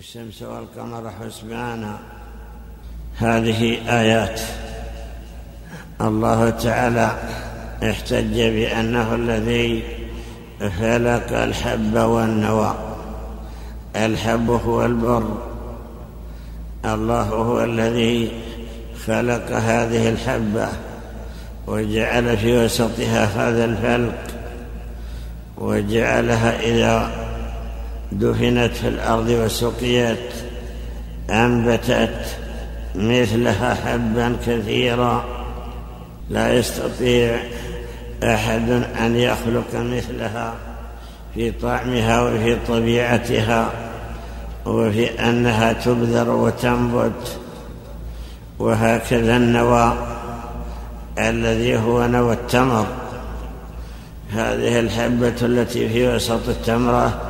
والشمس 0.00 0.42
والقمر 0.42 1.10
حسبانا. 1.10 1.98
هذه 3.18 3.78
آيات. 4.00 4.40
الله 6.00 6.50
تعالى 6.50 7.10
احتج 7.90 8.40
بأنه 8.40 9.14
الذي 9.14 9.82
فلق 10.60 11.38
الحب 11.38 11.96
والنوى. 11.96 12.74
الحب 13.96 14.50
هو 14.50 14.84
البر. 14.84 15.38
الله 16.84 17.22
هو 17.22 17.64
الذي 17.64 18.32
خلق 19.06 19.50
هذه 19.50 20.08
الحبة 20.08 20.68
وجعل 21.66 22.36
في 22.36 22.64
وسطها 22.64 23.24
هذا 23.24 23.64
الفلق 23.64 24.18
وجعلها 25.58 26.60
إذا 26.60 27.19
دفنت 28.12 28.72
في 28.74 28.88
الأرض 28.88 29.28
وسقيت 29.28 30.18
أنبتت 31.30 32.36
مثلها 32.94 33.74
حبا 33.74 34.36
كثيرا. 34.46 35.24
لا 36.30 36.54
يستطيع 36.54 37.40
أحد 38.22 38.70
أن 39.00 39.16
يخلق 39.16 39.74
مثلها 39.74 40.54
في 41.34 41.50
طعمها 41.50 42.22
وفي 42.22 42.56
طبيعتها 42.68 43.70
وفي 44.66 45.20
أنها 45.20 45.72
تبذر 45.72 46.30
وتنبت. 46.30 47.38
وهكذا 48.58 49.36
النوى 49.36 49.92
الذي 51.18 51.76
هو 51.76 52.06
نوى 52.06 52.32
التمر. 52.32 52.86
هذه 54.32 54.80
الحبة 54.80 55.34
التي 55.42 55.88
في 55.88 56.08
وسط 56.08 56.48
التمرة 56.48 57.29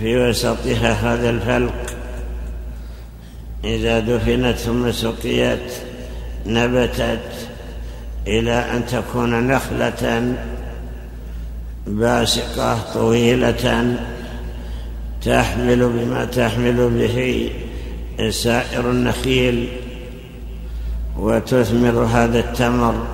في 0.00 0.28
وسطها 0.28 0.92
هذا 0.92 1.30
الفلق 1.30 1.74
إذا 3.64 4.00
دفنت 4.00 4.56
ثم 4.56 4.92
سقيت 4.92 5.72
نبتت 6.46 7.48
إلى 8.26 8.52
أن 8.52 8.86
تكون 8.86 9.46
نخلة 9.46 10.34
باسقة 11.86 12.78
طويلة 12.94 13.96
تحمل 15.22 15.88
بما 15.88 16.24
تحمل 16.24 16.90
به 16.90 17.50
سائر 18.30 18.90
النخيل 18.90 19.68
وتثمر 21.18 22.04
هذا 22.04 22.38
التمر 22.38 23.06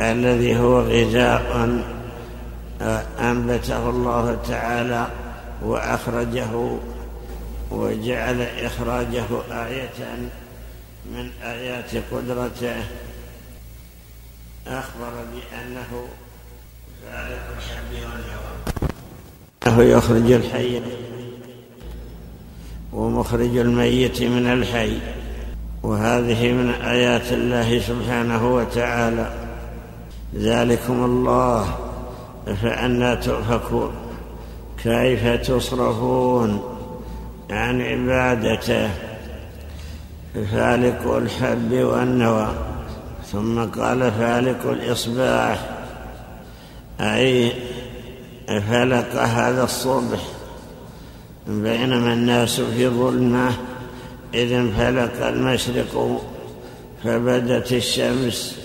الذي 0.00 0.56
هو 0.56 0.80
غذاء 0.80 1.78
أنبته 3.20 3.90
الله 3.90 4.36
تعالى. 4.48 5.06
وأخرجه 5.64 6.78
وجعل 7.70 8.42
إخراجه 8.42 9.26
آية 9.50 10.16
من 11.12 11.30
آيات 11.42 11.90
قدرته. 12.12 12.76
أخبر 14.66 15.12
بأنه 15.32 16.06
فارق 17.02 17.46
الحب 17.56 17.92
والنوى 17.92 18.54
أنه 19.66 19.82
يخرج 19.82 20.32
الحي 20.32 20.82
ومخرج 22.92 23.56
الميت 23.56 24.22
من 24.22 24.46
الحي. 24.46 24.98
وهذه 25.82 26.52
من 26.52 26.70
آيات 26.70 27.32
الله 27.32 27.80
سبحانه 27.80 28.54
وتعالى. 28.54 29.32
ذلكم 30.34 31.04
الله 31.04 31.78
فأنا 32.62 33.14
تؤفكون. 33.14 34.03
كيف 34.82 35.26
تصرفون 35.26 36.62
عن 37.50 37.80
عبادته؟ 37.80 38.90
فالق 40.52 41.16
الحب 41.16 41.72
والنوى. 41.72 42.48
ظم 43.32 43.70
قال 43.70 44.12
فالق 44.12 44.70
الإصباح. 44.70 45.70
أي 47.00 47.52
فلق 48.48 49.22
هذا 49.22 49.64
الصبح. 49.64 50.20
بينما 51.46 52.12
الناس 52.12 52.60
في 52.60 52.88
ظلمة. 52.88 53.52
إذ 54.34 54.52
انفلق 54.52 55.26
المشرق 55.26 56.20
فبدت 57.04 57.72
الشمس 57.72 58.58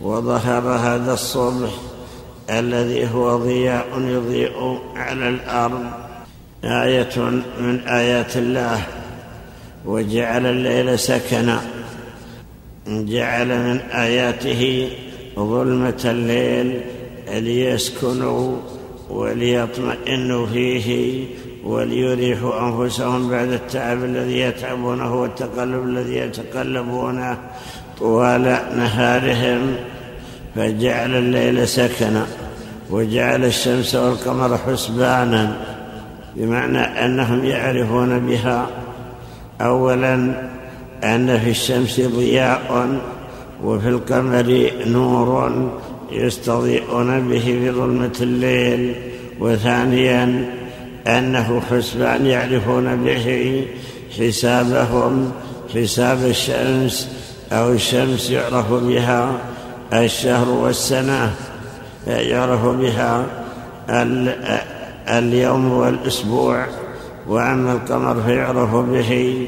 وظهر 0.00 0.68
هذا 0.68 1.12
الصبح. 1.12 1.70
الذي 2.50 3.08
هو 3.14 3.36
ضياء 3.36 3.86
يضيء 3.98 4.78
على 4.96 5.28
الأرض 5.28 5.84
آية 6.64 7.18
من 7.60 7.80
آيات 7.88 8.36
الله 8.36 8.82
وجعل 9.84 10.46
الليل 10.46 10.98
سكنا 10.98 11.60
جعل 12.88 13.48
من 13.48 13.80
آياته 13.80 14.90
ظلمة 15.36 16.00
الليل 16.04 16.80
ليسكنوا 17.28 18.56
وليطمئنوا 19.10 20.46
فيه 20.46 21.24
وليريحوا 21.64 22.60
أنفسهم 22.60 23.30
بعد 23.30 23.52
التعب 23.52 24.04
الذي 24.04 24.40
يتعبونه 24.40 25.20
والتقلب 25.20 25.84
الذي 25.84 26.16
يتقلبونه 26.16 27.38
طوال 27.98 28.42
نهارهم 28.76 29.76
فجعل 30.56 31.14
الليل 31.14 31.68
سكنا. 31.68 32.26
وجعل 32.90 33.44
الشمس 33.44 33.94
والقمر 33.94 34.58
حسبانا 34.58 35.56
بمعنى 36.36 36.78
أنهم 36.78 37.44
يعرفون 37.44 38.26
بها. 38.26 38.66
أولا 39.60 40.14
أن 41.04 41.38
في 41.38 41.50
الشمس 41.50 42.00
ضياء 42.00 42.98
وفي 43.64 43.88
القمر 43.88 44.70
نور 44.86 45.52
يستضيئون 46.12 47.28
به 47.28 47.40
في 47.40 47.70
ظلمة 47.70 48.16
الليل. 48.20 48.94
وثانيا 49.40 50.50
أنه 51.06 51.62
حسبان 51.70 52.26
يعرفون 52.26 52.96
به 53.04 53.66
حسابهم 54.18 55.32
حساب 55.74 56.18
الشمس 56.24 57.08
أو 57.52 57.72
الشمس 57.72 58.30
يعرف 58.30 58.72
بها 58.72 59.32
الشهر 59.92 60.48
والسنة. 60.48 61.32
يعرف 62.06 62.66
بها 62.66 63.26
اليوم 65.08 65.72
والأسبوع 65.72 66.66
وأما 67.28 67.72
القمر 67.72 68.22
فيعرف 68.22 68.74
به 68.74 69.46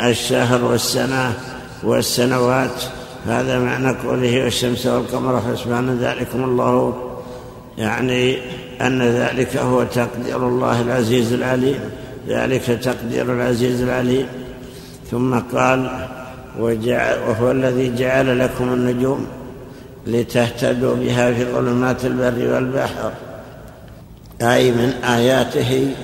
الشهر 0.00 0.64
والسنة 0.64 1.32
والسنوات. 1.82 2.82
هذا 3.26 3.58
معنى 3.58 3.88
قوله 3.88 4.44
والشمس 4.44 4.86
والقمر 4.86 5.40
حسبان 5.40 5.98
ذلكم 5.98 6.44
الله. 6.44 6.94
يعني 7.78 8.38
أن 8.80 9.02
ذلك 9.02 9.56
هو 9.56 9.82
تقدير 9.82 10.48
الله 10.48 10.80
العزيز 10.80 11.32
العليم. 11.32 11.80
ذلك 12.28 12.62
تقدير 12.62 13.32
العزيز 13.32 13.82
العليم. 13.82 14.26
ثم 15.10 15.38
قال 15.38 16.08
وهو 16.58 17.50
الذي 17.50 17.94
جعل 17.96 18.38
لكم 18.38 18.64
النجوم 18.64 19.26
لتهتدوا 20.06 20.94
بها 20.96 21.32
في 21.32 21.44
ظلمات 21.44 22.04
البر 22.04 22.54
والبحر. 22.54 23.12
أي 24.42 24.70
من 24.70 24.90
آياته 25.04 25.94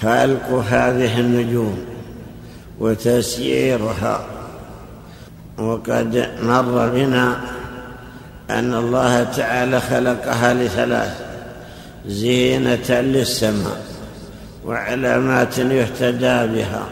خلق 0.00 0.64
هذه 0.70 1.20
النجوم 1.20 1.78
وتسييرها. 2.80 4.26
وقد 5.58 6.28
مر 6.42 6.88
بنا 6.88 7.40
أن 8.50 8.74
الله 8.74 9.24
تعالى 9.24 9.80
خلقها 9.80 10.54
لثلاث 10.54 11.22
زينة 12.06 13.00
للسماء 13.00 13.82
وعلامات 14.66 15.58
يهتدى 15.58 16.46
بها 16.54 16.82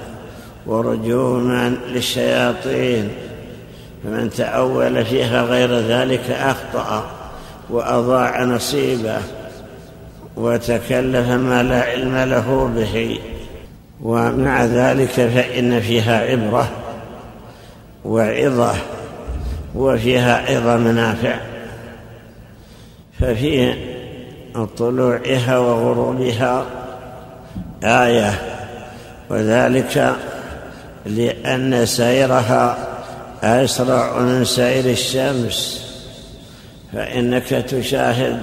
ورجوما 0.66 1.68
للشياطين 1.68 3.08
فمن 4.04 4.30
تأول 4.30 5.04
فيها 5.04 5.42
غير 5.42 5.78
ذلك 5.78 6.30
أخطأ 6.30 7.10
وأضاع 7.70 8.44
نصيبه 8.44 9.18
وتكلف 10.36 11.28
ما 11.28 11.62
لا 11.62 11.82
علم 11.82 12.16
له 12.16 12.70
به. 12.76 13.18
ومع 14.02 14.64
ذلك 14.64 15.10
فإن 15.10 15.80
فيها 15.80 16.20
عبرة 16.20 16.70
وعظة 18.04 18.74
وفيها 19.74 20.36
عظة 20.50 20.76
منافع. 20.76 21.34
ففي 23.20 23.74
طلوعها 24.78 25.58
وغروبها 25.58 26.64
آية 27.84 28.32
وذلك 29.30 30.16
لأن 31.06 31.86
سيرها 31.86 32.89
أسرع 33.42 34.18
من 34.18 34.44
سير 34.44 34.84
الشمس 34.84 35.86
فإنك 36.92 37.48
تشاهد 37.48 38.42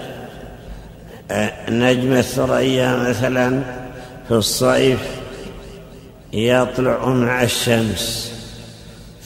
نجم 1.70 2.14
الثريا 2.14 2.96
مثلا 2.96 3.62
في 4.28 4.34
الصيف 4.34 5.00
يطلع 6.34 7.10
مع 7.10 7.44
الشمس 7.44 8.34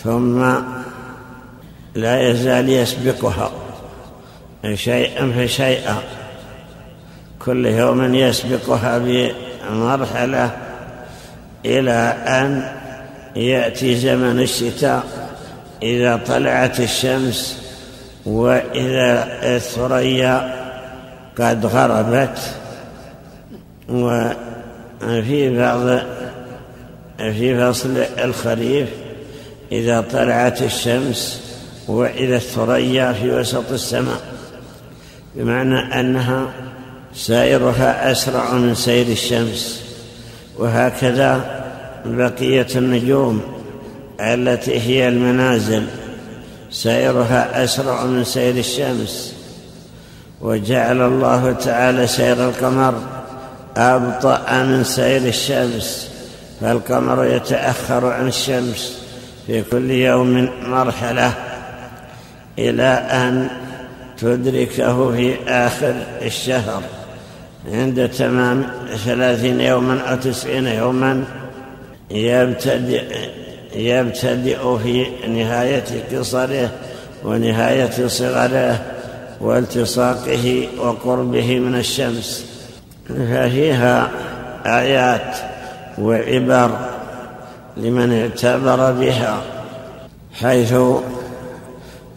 ثم 0.04 0.54
لا 1.96 2.30
يزال 2.30 2.70
يسبقها 2.70 3.52
شيئا 4.74 5.32
فشيئا. 5.38 5.98
كل 7.40 7.66
يوم 7.66 8.16
يسبقها 8.16 8.98
بمرحلة 8.98 10.58
إلى 11.66 12.16
أن 12.28 12.72
يأتي 13.36 13.96
زمن 13.96 14.40
الشتاء. 14.40 15.21
إذا 15.84 16.20
طلعت 16.28 16.80
الشمس 16.80 17.58
وإذا 18.26 19.28
الثريا 19.56 20.62
قد 21.38 21.66
غربت 21.66 22.40
وفي 23.90 25.58
بعض 25.58 26.00
في 27.18 27.60
فصل 27.60 27.98
الخريف 28.24 28.90
إذا 29.72 30.02
طلعت 30.02 30.62
الشمس 30.62 31.42
وإذا 31.88 32.36
الثريا 32.36 33.14
في 33.14 33.32
وسط 33.32 33.72
السماء 33.72 34.22
بمعنى 35.36 36.00
أنها 36.00 36.48
سائرها 37.16 38.12
أسرع 38.12 38.54
من 38.54 38.76
سير 38.76 39.08
الشمس 39.08 39.84
وهكذا 40.58 41.62
بقية 42.06 42.68
النجوم. 42.76 43.61
التي 44.22 44.80
هي 44.80 45.08
المنازل 45.08 45.86
سيرها 46.72 47.64
أسرع 47.64 48.06
من 48.06 48.24
سير 48.24 48.58
الشمس. 48.58 49.34
وجعل 50.42 51.02
الله 51.02 51.52
تعالى 51.52 52.08
سير 52.08 52.50
القمر 52.50 52.94
أبطأ 53.78 54.64
من 54.64 54.84
سير 54.84 55.22
الشمس 55.22 56.12
فالقمر 56.62 57.26
يتأخر 57.26 58.06
عن 58.06 58.28
الشمس 58.28 59.02
في 59.48 59.62
كل 59.62 59.92
يوم 59.92 60.50
مرحلة 60.66 61.34
إلى 62.60 62.84
أن 63.12 63.48
تدركه 64.18 65.12
في 65.12 65.36
آخر 65.48 65.96
الشهر. 66.22 66.82
عند 67.72 68.10
تمام 68.10 68.64
ثلاثين 69.06 69.62
يوما 69.62 70.00
أو 70.00 70.16
تسعين 70.16 70.68
يوما 70.68 71.24
يبتدئ, 72.12 73.30
يبتدئ 73.76 74.78
في 74.84 75.06
نهاية 75.28 76.18
قصره 76.18 76.70
ونهاية 77.24 78.08
صغره 78.08 78.82
والتصاقه 79.42 80.68
وقربه 80.80 81.60
من 81.60 81.76
الشمس. 81.76 82.46
ففيها 83.10 84.10
آيات 84.66 85.38
وعبر 85.98 86.72
لمن 87.78 88.22
اعتبر 88.22 88.92
بها 88.92 89.42
حيث 90.42 90.74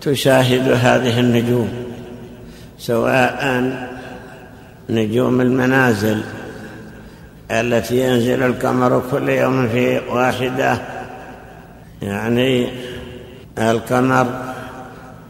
تشاهد 0.00 0.68
هذه 0.72 1.20
النجوم 1.20 1.68
سواء 2.78 3.72
نجوم 4.90 5.40
المنازل 5.40 6.22
التي 7.50 8.00
ينزل 8.00 8.42
القمر 8.42 9.02
كل 9.10 9.28
يوم 9.28 9.68
في 9.68 10.00
واحدة 10.10 10.78
يعني 12.04 12.68
القمر 13.58 14.26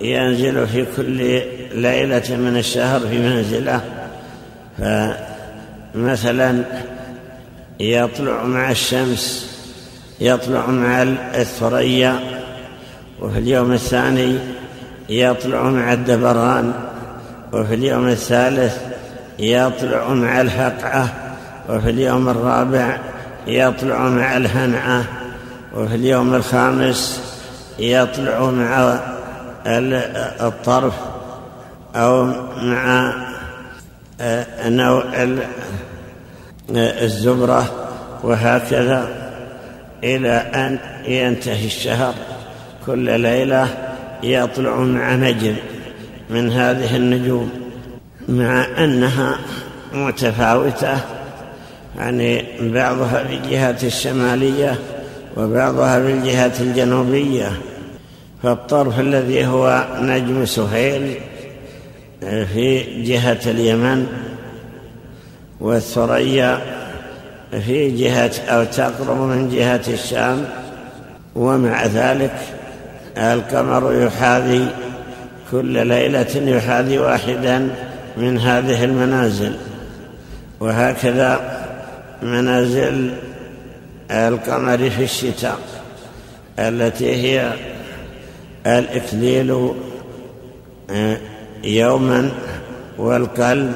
ينزل 0.00 0.66
في 0.66 0.86
كل 0.96 1.40
ليلة 1.74 2.36
من 2.36 2.56
الشهر 2.56 3.00
في 3.00 3.18
منزلة. 3.18 3.80
فمثلا 5.94 6.64
يطلع 7.80 8.44
مع 8.44 8.70
الشمس 8.70 9.54
يطلع 10.20 10.66
مع 10.66 11.02
الثريا 11.34 12.20
وفي 13.20 13.38
اليوم 13.38 13.72
الثاني 13.72 14.38
يطلع 15.08 15.62
مع 15.62 15.92
الدبران 15.92 16.72
وفي 17.52 17.74
اليوم 17.74 18.08
الثالث 18.08 18.78
يطلع 19.38 20.08
مع 20.08 20.40
الهقعة 20.40 21.08
وفي 21.68 21.90
اليوم 21.90 22.28
الرابع 22.28 22.98
يطلع 23.46 24.08
مع 24.08 24.36
الهنعة. 24.36 25.04
وفي 25.74 25.94
اليوم 25.94 26.34
الخامس 26.34 27.20
يطلع 27.78 28.50
مع 28.50 29.00
الطرف 30.40 30.94
أو 31.96 32.24
مع 32.62 33.14
نوع 34.64 35.04
الزبرة 36.70 37.88
وهكذا 38.22 39.08
إلى 40.04 40.32
أن 40.32 40.78
ينتهي 41.06 41.66
الشهر. 41.66 42.14
كل 42.86 43.20
ليلة 43.20 43.68
يطلع 44.22 44.76
مع 44.76 45.14
نجم 45.14 45.56
من 46.30 46.52
هذه 46.52 46.96
النجوم 46.96 47.50
مع 48.28 48.66
أنها 48.78 49.38
متفاوتة 49.92 50.98
يعني 51.98 52.44
بعضها 52.60 53.24
في 53.24 53.34
الجهة 53.34 53.76
الشمالية 53.82 54.78
وبعضها 55.36 56.00
في 56.00 56.12
الجهة 56.12 56.52
الجنوبية 56.60 57.52
فالطرف 58.42 59.00
الذي 59.00 59.46
هو 59.46 59.86
نجم 60.00 60.44
سهيل 60.44 61.14
في 62.20 63.02
جهة 63.02 63.40
اليمن 63.46 64.06
والثريا 65.60 66.60
في 67.50 67.90
جهة 67.90 68.30
أو 68.48 68.64
تقرب 68.64 69.16
من 69.16 69.50
جهة 69.50 69.82
الشام 69.88 70.44
ومع 71.34 71.86
ذلك 71.86 72.34
القمر 73.16 74.02
يحاذي 74.04 74.68
كل 75.50 75.86
ليلة 75.86 76.56
يحاذي 76.56 76.98
واحدا 76.98 77.68
من 78.16 78.38
هذه 78.38 78.84
المنازل. 78.84 79.56
وهكذا 80.60 81.40
منازل 82.22 83.10
القمر 84.10 84.90
في 84.90 85.04
الشتاء 85.04 85.58
التي 86.58 87.16
هي 87.16 87.52
الإكليل 88.66 89.70
آه، 90.90 91.18
يوما 91.64 92.30
والقلب 92.98 93.72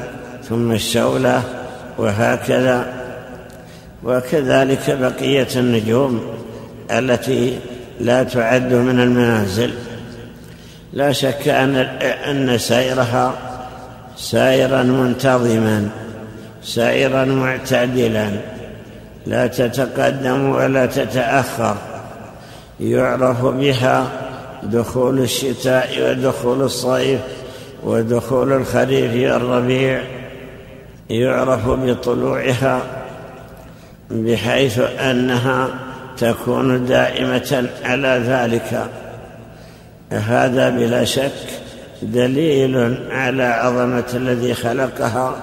ثم 0.49 0.73
الشولة 0.73 1.43
وهكذا. 1.99 2.99
وكذلك 4.05 4.91
بقية 4.91 5.49
النجوم 5.57 6.23
التي 6.91 7.59
لا 8.01 8.23
تعد 8.23 8.73
من 8.73 9.01
المنازل. 9.01 9.75
لا 10.93 11.13
شك 11.13 11.49
أن 11.49 11.77
أن 11.77 12.59
سيرها 12.59 13.33
سائرا 14.17 14.83
منتظما 14.83 15.89
سائرا 16.63 17.25
معتدلا. 17.25 18.31
لا 19.29 19.47
تتقدم 19.47 20.49
ولا 20.49 20.87
تتأخر. 20.87 21.77
يعرف 22.81 23.45
بها 23.45 24.07
دخول 24.63 25.19
الشتاء 25.19 25.89
ودخول 26.03 26.63
الصيف 26.63 27.21
ودخول 27.85 28.53
الخريف 28.53 29.33
والربيع. 29.33 30.03
يعرف 31.11 31.69
بطلوعها 31.69 32.81
بحيث 34.11 34.81
أنها 35.01 35.69
تكون 36.19 36.87
دائمة 36.87 37.69
على 37.85 38.23
ذلك. 38.27 38.89
هذا 40.11 40.71
بلا 40.71 41.05
شك 41.05 41.33
دليل 42.03 42.99
على 43.11 43.45
عظمة 43.45 44.05
الذي 44.15 44.55
خلقها 44.55 45.35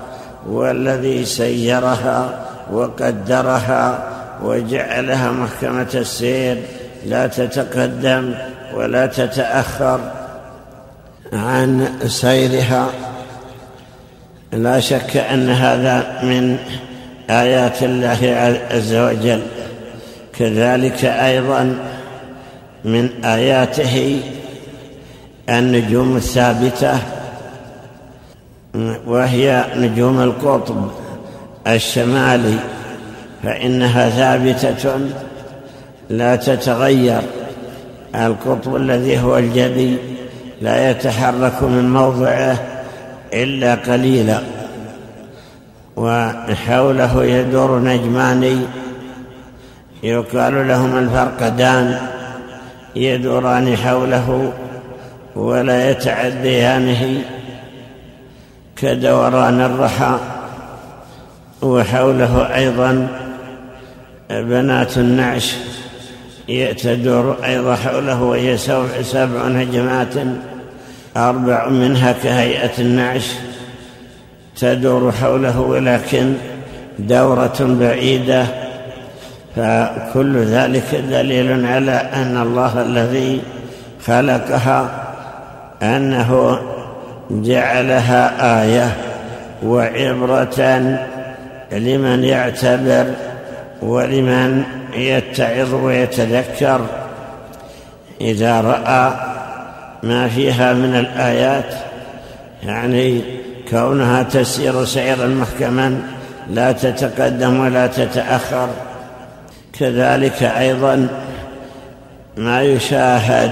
والذي 0.48 1.25
سيرها. 1.25 2.45
وقدرها 2.72 4.07
وجعلها 4.43 5.31
محكمة 5.31 5.88
السير 5.95 6.57
لا 7.05 7.27
تتقدم 7.27 8.34
ولا 8.74 9.05
تتأخر 9.05 10.00
عن 11.34 11.88
سيرها. 12.07 12.88
لا 14.53 14.79
شك 14.79 15.17
أن 15.17 15.50
هذا 15.50 16.24
من 16.24 16.57
آيات 17.29 17.84
الله 17.84 18.57
عز 18.72 18.93
وجل. 18.93 19.41
كذلك 20.39 21.05
أيضا 21.05 21.75
من 22.86 23.25
آياته 23.25 24.22
النجوم 25.50 26.17
الثابتة 26.17 27.00
وهي 29.07 29.65
نجوم 29.75 30.22
القطب. 30.22 31.04
الشمالي 31.67 32.57
فإنها 33.43 34.10
ثابتة 34.10 35.00
لا 36.10 36.36
تتغير. 36.36 37.22
القطب 38.15 38.75
الذي 38.75 39.19
هو 39.19 39.38
الجبي 39.38 39.98
لا 40.62 40.91
يتحرك 40.91 41.63
من 41.63 41.93
موضعه 41.93 42.57
إلا 43.34 43.75
قليلا 43.75 44.39
وحوله 45.95 47.24
يدور 47.24 47.79
نجمان 47.79 48.65
يقال 50.03 50.67
لهما 50.67 51.00
الفرقدان 51.00 52.00
يدوران 52.95 53.77
حوله 53.77 54.53
ولا 55.36 55.89
يتعديانه 55.91 57.22
كدوران 58.75 59.62
الرحى. 59.62 60.17
وحوله 61.62 62.55
أيضا 62.55 63.07
بنات 64.29 64.97
النعش 64.97 65.55
تدور 66.83 67.38
أيضا 67.45 67.75
حوله 67.75 68.24
وهي 68.24 68.57
سبع 69.01 69.41
هجمات 69.41 70.13
أربع 71.17 71.69
منها 71.69 72.12
كهيئة 72.24 72.71
النعش 72.79 73.31
تدور 74.59 75.12
حوله 75.12 75.59
ولكن 75.59 76.33
دورة 77.00 77.57
بعيدة. 77.59 78.45
فكل 79.55 80.38
ذلك 80.38 80.95
دليل 81.09 81.65
على 81.65 81.91
أن 81.91 82.38
الله 82.38 82.81
الذي 82.81 83.41
خلقها 84.05 84.89
أنه 85.83 86.59
جعلها 87.31 88.63
آية 88.63 88.97
وعبرة 89.63 90.59
لمن 91.72 92.24
يعتبر 92.24 93.13
ولمن 93.81 94.63
يتعظ 94.93 95.74
ويتذكر 95.74 96.86
إذا 98.22 98.62
رأى 98.62 99.13
ما 100.03 100.27
فيها 100.27 100.74
من 100.74 100.95
الآيات 100.95 101.74
يعني 102.63 103.22
كونها 103.69 104.24
تسير 104.24 104.86
سيرا 104.86 105.27
محكما 105.27 106.01
لا 106.50 106.72
تتقدم 106.72 107.60
ولا 107.60 107.88
تتأخر. 107.88 108.69
كذلك 109.79 110.43
أيضا 110.43 111.07
ما 112.38 112.62
يشاهد 112.62 113.51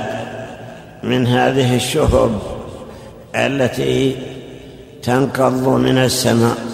من 1.04 1.28
هذه 1.28 1.76
الشهب 1.76 2.40
التي 3.36 4.16
تنقض 5.04 5.68
من 5.68 5.98
السماء. 5.98 6.73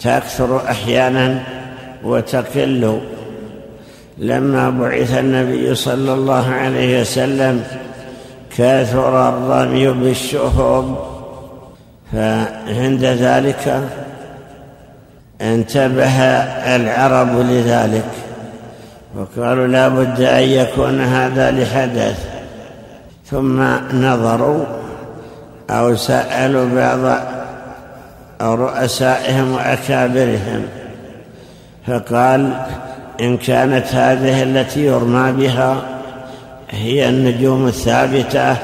تكثر 0.00 0.70
أحيانا 0.70 1.42
وتقل. 2.04 3.00
لما 4.18 4.70
بعث 4.70 5.18
النبي 5.18 5.74
صلى 5.74 6.12
الله 6.12 6.50
عليه 6.50 7.00
وسلم 7.00 7.64
كثر 8.56 9.28
الرمي 9.28 9.88
بالشهب 9.88 10.96
فعند 12.12 13.04
ذلك 13.04 13.88
انتبه 15.40 16.22
العرب 16.76 17.40
لذلك 17.40 18.04
وقالوا 19.16 19.66
لا 19.66 19.88
بد 19.88 20.20
أن 20.20 20.42
يكون 20.42 21.00
هذا 21.00 21.50
لحدث. 21.50 22.26
ثم 23.30 23.62
نظروا 23.94 24.64
أو 25.70 25.96
سألوا 25.96 26.66
بعض 26.74 27.20
رؤسائهم 28.42 29.52
وأكابرهم. 29.52 30.66
فقال 31.86 32.52
إن 33.20 33.36
كانت 33.36 33.86
هذه 33.86 34.42
التي 34.42 34.80
يرمى 34.80 35.32
بها 35.32 35.82
هي 36.70 37.08
النجوم 37.08 37.66
الثابتة 37.66 38.56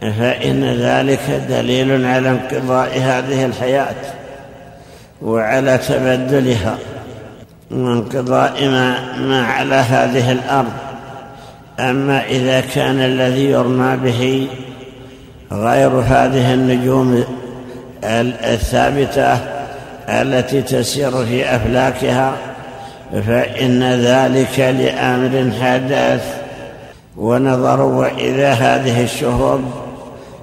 فإن 0.00 0.64
ذلك 0.64 1.42
دليل 1.48 2.06
على 2.06 2.30
انقضاء 2.30 2.98
هذه 2.98 3.44
الحياة 3.44 3.94
وعلى 5.22 5.78
تبدلها 5.78 6.78
وانقضاء 7.70 8.68
ما, 8.68 9.16
ما 9.16 9.46
على 9.46 9.74
هذه 9.74 10.32
الأرض. 10.32 10.72
أما 11.80 12.24
إذا 12.26 12.60
كان 12.60 13.00
الذي 13.00 13.44
يرمى 13.44 13.96
به 13.96 14.48
غير 15.52 15.90
هذه 15.90 16.54
النجوم 16.54 17.24
الثابتة 18.06 19.38
التي 20.08 20.62
تسير 20.62 21.10
في 21.26 21.56
أفلاكها 21.56 22.36
فإن 23.26 23.82
ذلك 23.82 24.58
لأمر 24.58 25.52
حدث. 25.60 26.36
ونظروا 27.16 27.94
وإذا 27.94 28.52
هذه 28.52 29.04
الشهب 29.04 29.60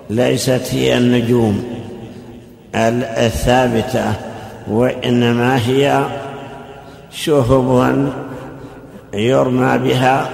ليست 0.10 0.62
هي 0.72 0.98
النجوم 0.98 1.64
الثابتة 2.76 4.14
وإنما 4.68 5.58
هي 5.68 6.04
شهب 7.12 8.08
يرمى 9.14 9.78
بها. 9.78 10.30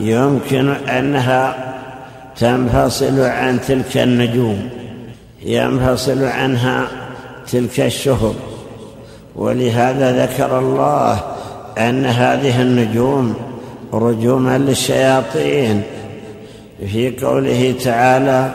يمكن 0.00 0.68
أنها 0.68 1.54
تنفصل 2.36 3.20
عن 3.20 3.60
تلك 3.68 3.96
النجوم. 3.96 4.68
ينفصل 5.42 6.24
عنها 6.24 6.88
تلك 7.52 7.80
الشهب. 7.80 8.34
ولهذا 9.36 10.26
ذكر 10.26 10.58
الله 10.58 11.20
أن 11.78 12.06
هذه 12.06 12.62
النجوم 12.62 13.34
رجوما 13.92 14.58
للشياطين 14.58 15.82
في 16.86 17.16
قوله 17.22 17.74
تعالى 17.84 18.50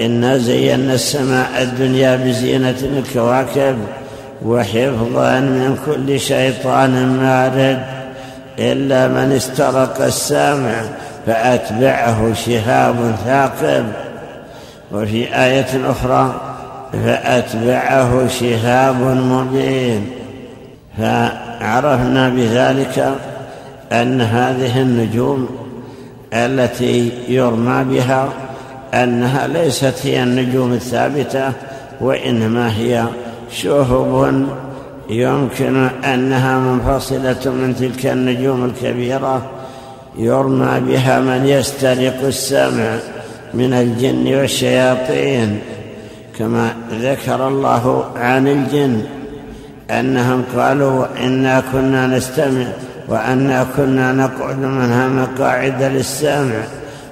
انا 0.00 0.38
زينا 0.38 0.94
السماء 0.94 1.62
الدنيا 1.62 2.16
بزينة 2.16 2.76
الكواكب 2.82 3.76
وحفظا 4.44 5.40
من 5.40 5.78
كل 5.86 6.20
شيطان 6.20 7.18
مارد 7.22 7.82
إلا 8.58 9.08
من 9.08 9.32
استرق 9.32 10.04
السامع 10.04 10.82
فأتبعه 11.26 12.32
شهاب 12.34 13.14
ثاقب. 13.24 13.84
وفي 14.92 15.34
آية 15.44 15.90
أخرى 15.90 16.34
فأتبعه 16.92 18.28
شهاب 18.28 19.00
مبين. 19.00 20.06
فعرفنا 20.98 22.28
بذلك 22.28 23.14
أن 23.92 24.20
هذه 24.20 24.82
النجوم 24.82 25.48
التي 26.32 27.12
يرمى 27.28 27.84
بها 27.84 28.28
أنها 28.94 29.46
ليست 29.46 29.94
هي 30.02 30.22
النجوم 30.22 30.72
الثابتة 30.72 31.52
وإنما 32.00 32.76
هي 32.76 33.04
شهب 33.52 34.46
يمكن 35.10 35.88
أنها 36.04 36.58
منفصلة 36.58 37.52
من 37.52 37.76
تلك 37.78 38.06
النجوم 38.06 38.64
الكبيرة 38.64 39.42
يرمى 40.18 40.80
بها 40.80 41.20
من 41.20 41.46
يسترق 41.46 42.26
السمع. 42.26 42.98
من 43.54 43.72
الجن 43.72 44.34
والشياطين 44.34 45.58
كما 46.38 46.74
ذكر 46.92 47.48
الله 47.48 48.04
عن 48.16 48.48
الجن 48.48 49.02
أنهم 49.90 50.44
قالوا 50.56 51.06
إنا 51.20 51.62
كنا 51.72 52.06
نستمع 52.06 52.66
وأنا 53.08 53.66
كنا 53.76 54.12
نقعد 54.12 54.58
منها 54.58 55.08
مقاعد 55.08 55.82
للسمع 55.82 56.54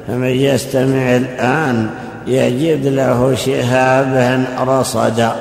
فمن 0.09 0.29
يستمع 0.29 1.17
الآن 1.17 1.91
يجد 2.27 2.87
له 2.87 3.35
شهابا 3.35 4.45
رصدا. 4.61 5.33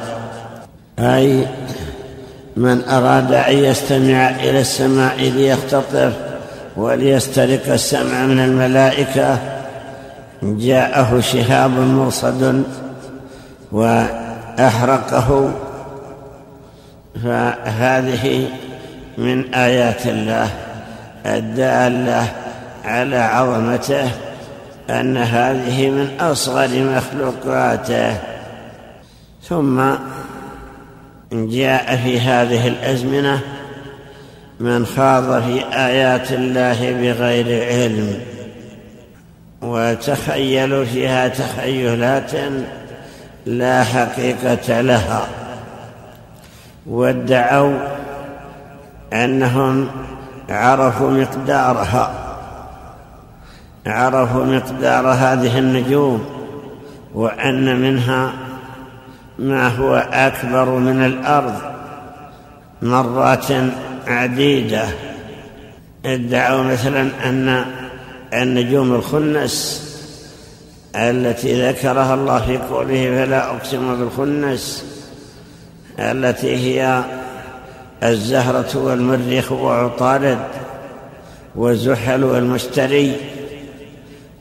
أي 0.99 1.45
من 2.57 2.81
أراد 2.89 3.33
أن 3.33 3.55
يستمع 3.55 4.29
إلى 4.29 4.59
السماء 4.59 5.15
ليختطف 5.19 6.13
وليسترق 6.77 7.73
السمع 7.73 8.25
من 8.25 8.39
الملائكة 8.39 9.37
جاءه 10.43 11.19
شهاب 11.19 11.71
مرصد 11.71 12.63
وأحرقه. 13.71 15.51
فهذه 17.23 18.47
من 19.17 19.53
آيات 19.53 20.05
الله 20.05 20.49
الدالة 21.25 22.27
على 22.85 23.17
عظمته 23.17 24.11
أن 24.89 25.17
هذه 25.17 25.89
من 25.89 26.19
أصغر 26.19 26.69
مخلوقاته. 26.83 28.17
ثم 29.43 29.81
جاء 31.31 31.95
في 31.95 32.19
هذه 32.19 32.67
الأزمنة 32.67 33.39
من 34.59 34.85
خاض 34.85 35.41
في 35.41 35.65
آيات 35.73 36.31
الله 36.31 36.91
بغير 36.91 37.67
علم. 37.67 38.19
وتخيلوا 39.61 40.85
فيها 40.85 41.27
تخيلات 41.27 42.31
لا 43.45 43.83
حقيقة 43.83 44.81
لها. 44.81 45.27
وادعوا 46.87 47.77
أنهم 49.13 49.87
عرفوا 50.49 51.11
مقدارها. 51.11 52.11
عرفوا 53.85 54.45
مقدار 54.45 55.07
هذه 55.07 55.59
النجوم 55.59 56.25
وأن 57.13 57.81
منها 57.81 58.33
ما 59.39 59.67
هو 59.67 59.95
أكبر 60.11 60.69
من 60.69 61.05
الأرض 61.05 61.55
مرات 62.81 63.45
عديدة. 64.07 64.83
ادعوا 66.05 66.63
مثلا 66.63 67.09
أن 67.25 67.65
النجوم 68.33 68.95
الخنس 68.95 69.85
التي 70.95 71.69
ذكرها 71.69 72.13
الله 72.13 72.39
في 72.39 72.57
قوله 72.57 73.25
فلا 73.25 73.49
أقسم 73.51 73.95
بالخنس 73.95 74.85
التي 75.99 76.55
هي 76.55 77.03
الزهرة 78.03 78.77
والمريخ 78.77 79.51
وعطارد 79.51 80.39
وزحل 81.55 82.23
والمشتري 82.23 83.15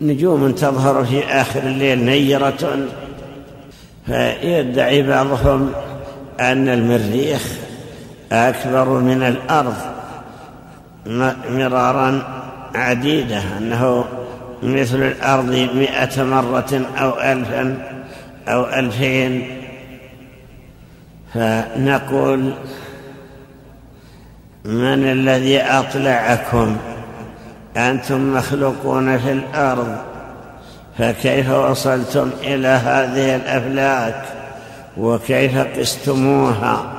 نجوم 0.01 0.53
تظهر 0.53 1.05
في 1.05 1.25
آخر 1.25 1.63
الليل 1.63 2.05
نيرة 2.05 2.79
فيدعي 4.07 5.03
بعضهم 5.03 5.73
أن 6.41 6.69
المريخ 6.69 7.43
أكبر 8.33 8.89
من 8.89 9.23
الأرض 9.23 9.75
مرارا 11.51 12.38
عديدة 12.75 13.43
أنه 13.59 14.05
مثل 14.63 15.03
الأرض 15.03 15.51
مئة 15.75 16.25
مرة 16.25 16.83
أو 16.99 17.21
ألفا 17.21 17.77
أو 18.49 18.67
ألفين. 18.67 19.49
فنقول 21.35 22.53
من 24.65 25.05
الذي 25.13 25.61
أطلعكم؟ 25.61 26.77
أنتم 27.77 28.35
مخلوقون 28.35 29.19
في 29.19 29.33
الأرض 29.33 29.97
فكيف 30.99 31.51
وصلتم 31.51 32.31
إلى 32.43 32.69
هذه 32.69 33.37
الأفلاك؟ 33.37 34.23
وكيف 34.97 35.59
قستموها؟ 35.59 36.99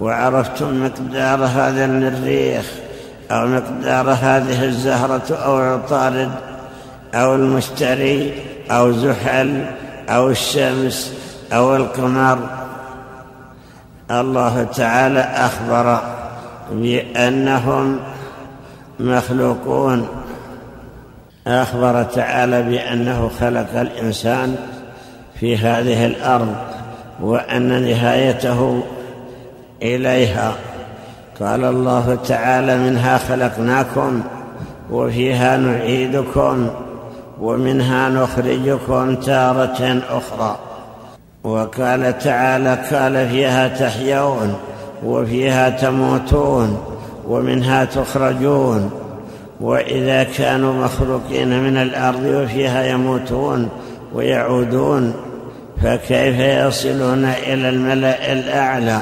وعرفتم 0.00 0.84
مقدار 0.84 1.44
هذا 1.44 1.84
المريخ 1.84 2.89
أو 3.30 3.46
مقدار 3.46 4.10
هذه 4.10 4.64
الزهرة 4.64 5.34
أو 5.34 5.58
العطارد 5.58 6.30
أو 7.14 7.34
المشتري 7.34 8.32
أو 8.70 8.92
زحل 8.92 9.64
أو 10.08 10.30
الشمس 10.30 11.12
أو 11.52 11.76
القمر. 11.76 12.38
الله 14.10 14.64
تعالى 14.64 15.20
أخبر 15.20 16.00
بأنهم 16.72 18.00
مخلوقون. 19.00 20.08
أخبر 21.46 22.02
تعالى 22.02 22.62
بأنه 22.62 23.30
خلق 23.40 23.80
الإنسان 23.80 24.56
في 25.40 25.56
هذه 25.56 26.06
الأرض 26.06 26.54
وأن 27.20 27.82
نهايته 27.82 28.82
إليها. 29.82 30.54
قال 31.40 31.64
الله 31.64 32.18
تعالى 32.28 32.78
منها 32.78 33.18
خلقناكم 33.18 34.22
وفيها 34.90 35.56
نعيدكم 35.56 36.70
ومنها 37.40 38.08
نخرجكم 38.08 39.14
تارة 39.14 40.02
أخرى. 40.10 40.56
وقال 41.44 42.18
تعالى 42.18 42.78
قال 42.92 43.28
فيها 43.28 43.68
تحيون 43.68 44.54
وفيها 45.04 45.70
تموتون 45.70 46.78
ومنها 47.28 47.84
تخرجون. 47.84 48.90
وإذا 49.60 50.22
كانوا 50.22 50.84
مخلوقين 50.84 51.64
من 51.64 51.76
الأرض 51.76 52.24
وفيها 52.24 52.84
يموتون 52.84 53.68
ويعودون 54.14 55.14
فكيف 55.82 56.38
يصلون 56.38 57.24
إلى 57.24 57.68
الملأ 57.68 58.32
الأعلى؟ 58.32 58.98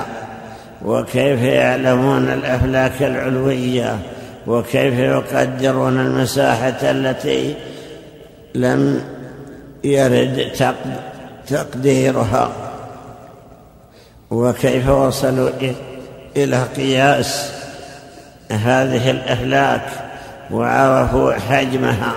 وكيف 0.84 1.42
يعلمون 1.42 2.28
الأفلاك 2.28 3.02
العلوية؟ 3.02 3.98
وكيف 4.46 4.98
يقدرون 4.98 6.00
المساحة 6.00 6.90
التي 6.90 7.54
لم 8.54 9.00
يرد 9.84 10.52
تقديرها؟ 11.48 12.52
وكيف 14.30 14.88
وصلوا 14.88 15.50
إلى 16.36 16.62
قياس 16.76 17.52
هذه 18.50 19.10
الأفلاك 19.10 19.82
وعرفوا 20.50 21.32
حجمها؟ 21.32 22.12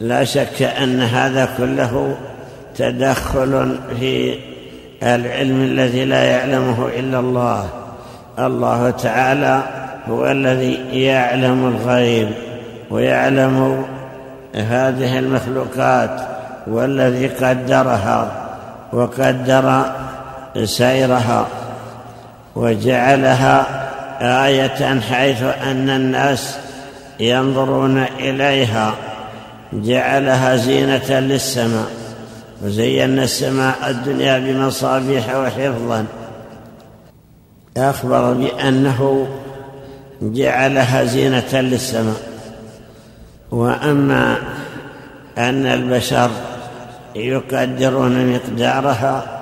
لا 0.00 0.24
شك 0.24 0.62
أن 0.62 1.00
هذا 1.00 1.48
كله 1.58 2.16
تدخل 2.76 3.78
في 4.00 4.38
العلم 5.02 5.62
الذي 5.62 6.04
لا 6.04 6.24
يعلمه 6.24 6.88
إلا 6.98 7.18
الله. 7.18 7.68
الله 8.38 8.90
تعالى 8.90 9.62
هو 10.08 10.26
الذي 10.26 11.02
يعلم 11.04 11.66
الغيب 11.66 12.28
ويعلم 12.90 13.84
هذه 14.54 15.18
المخلوقات 15.18 16.20
والذي 16.66 17.26
قدرها 17.26 18.32
وقدر 18.92 19.82
سيرها 20.64 21.46
وجعلها 22.56 23.66
آية 24.46 25.00
حيث 25.00 25.42
أن 25.42 25.90
الناس 25.90 26.58
ينظرون 27.20 28.04
إليها. 28.18 28.92
جعلها 29.72 30.56
زينة 30.56 31.20
للسماء. 31.20 31.97
وزينا 32.62 33.24
السماء 33.24 33.90
الدنيا 33.90 34.38
بمصابيح 34.38 35.36
وحفظا. 35.36 36.06
أخبر 37.76 38.32
بأنه 38.32 39.28
جعلها 40.22 41.04
زينة 41.04 41.60
للسماء. 41.60 42.20
وأما 43.50 44.36
أن 45.38 45.66
البشر 45.66 46.30
يقدرون 47.14 48.32
مقدارها 48.34 49.38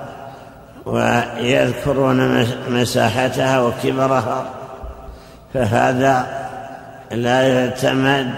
ويذكرون 0.85 2.45
مساحتها 2.69 3.61
وكبرها 3.61 4.49
فهذا 5.53 6.27
لا 7.11 7.41
يعتمد 7.41 8.29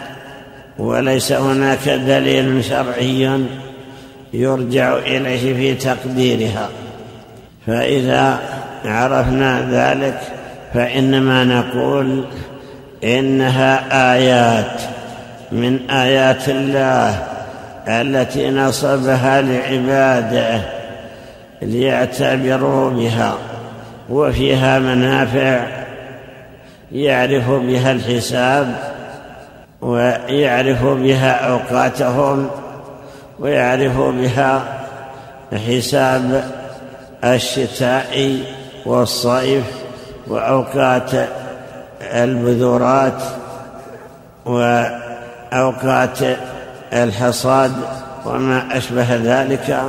وليس 0.77 1.31
هناك 1.31 1.89
دليل 1.89 2.63
شرعي 2.63 3.39
يرجع 4.33 4.97
إليه 4.97 5.53
في 5.53 5.75
تقديرها. 5.75 6.69
فإذا 7.67 8.39
عرفنا 8.85 9.67
ذلك 9.71 10.19
فإنما 10.73 11.43
نقول 11.43 12.25
إنها 13.03 14.13
آيات 14.13 14.81
من 15.51 15.89
آيات 15.89 16.49
الله 16.49 17.23
التي 17.87 18.49
نصبها 18.49 19.41
لعباده 19.41 20.61
ليعتبروا 21.61 22.89
بها 22.89 23.37
وفيها 24.09 24.79
منافع 24.79 25.65
يعرف 26.91 27.49
بها 27.49 27.91
الحساب 27.91 28.75
ويعرف 29.81 30.85
بها 30.85 31.31
أوقاتهم 31.31 32.49
ويعرف 33.39 33.97
بها 33.97 34.63
حساب 35.67 36.43
الشتاء 37.23 38.39
والصيف 38.85 39.63
وأوقات 40.27 41.11
البذورات 42.01 43.23
وأوقات 44.45 46.17
الحصاد 46.93 47.71
وما 48.25 48.77
أشبه 48.77 49.15
ذلك 49.15 49.83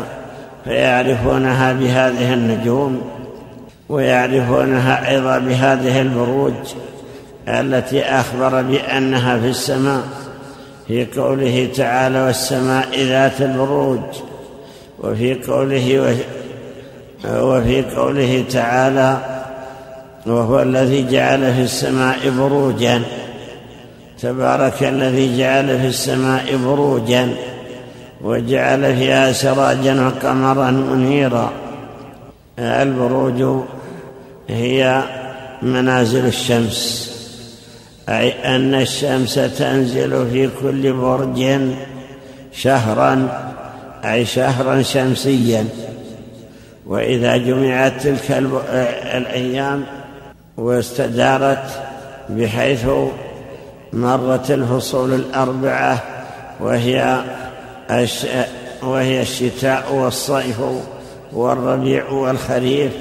فيعرفونها 0.65 1.73
بهذه 1.73 2.35
النجوم 2.35 3.11
ويعرفونها 3.89 5.11
أيضا 5.11 5.39
بهذه 5.39 6.01
البروج 6.01 6.55
التي 7.49 8.03
أخبر 8.03 8.63
بأنها 8.63 9.39
في 9.39 9.49
السماء. 9.49 10.03
في 10.91 11.07
قوله 11.21 11.69
تعالى 11.75 12.23
والسماء 12.23 12.89
ذات 13.01 13.41
البروج 13.41 14.01
وفي 14.99 15.35
قوله 15.35 16.17
وفي 17.25 17.83
قوله 17.97 18.45
تعالى 18.51 19.19
وهو 20.27 20.63
الذي 20.63 21.07
جعل 21.11 21.55
في 21.55 21.61
السماء 21.61 22.31
بروجا 22.39 23.03
تبارك 24.23 24.83
الذي 24.83 25.39
جعل 25.39 25.81
في 25.81 25.87
السماء 25.87 26.57
بروجا 26.65 27.35
وجعل 28.21 28.97
فيها 28.97 29.33
سراجا 29.33 30.07
وقمرا 30.07 30.71
منيرا. 30.71 31.53
البروج 32.59 33.65
هي 34.49 35.03
منازل 35.63 36.27
الشمس. 36.27 37.10
أي 38.11 38.57
أن 38.57 38.75
الشمس 38.75 39.35
تنزل 39.35 40.31
في 40.31 40.51
كل 40.63 40.93
برج 40.93 41.61
شهرا 42.53 43.29
أي 44.05 44.27
شهرا 44.27 44.83
شمسيا. 44.83 45.67
وإذا 46.87 47.37
جمعت 47.37 48.03
تلك 48.03 48.31
الأيام 49.15 49.85
واستدارت 50.57 51.83
بحيث 52.29 52.87
مرت 53.93 54.51
الفصول 54.51 55.15
الأربعة 55.15 56.03
وهي 56.61 57.25
وهي 58.83 59.23
الشتاء 59.23 59.95
والصيف 59.95 60.57
والربيع 61.33 62.09
والخريف. 62.09 62.93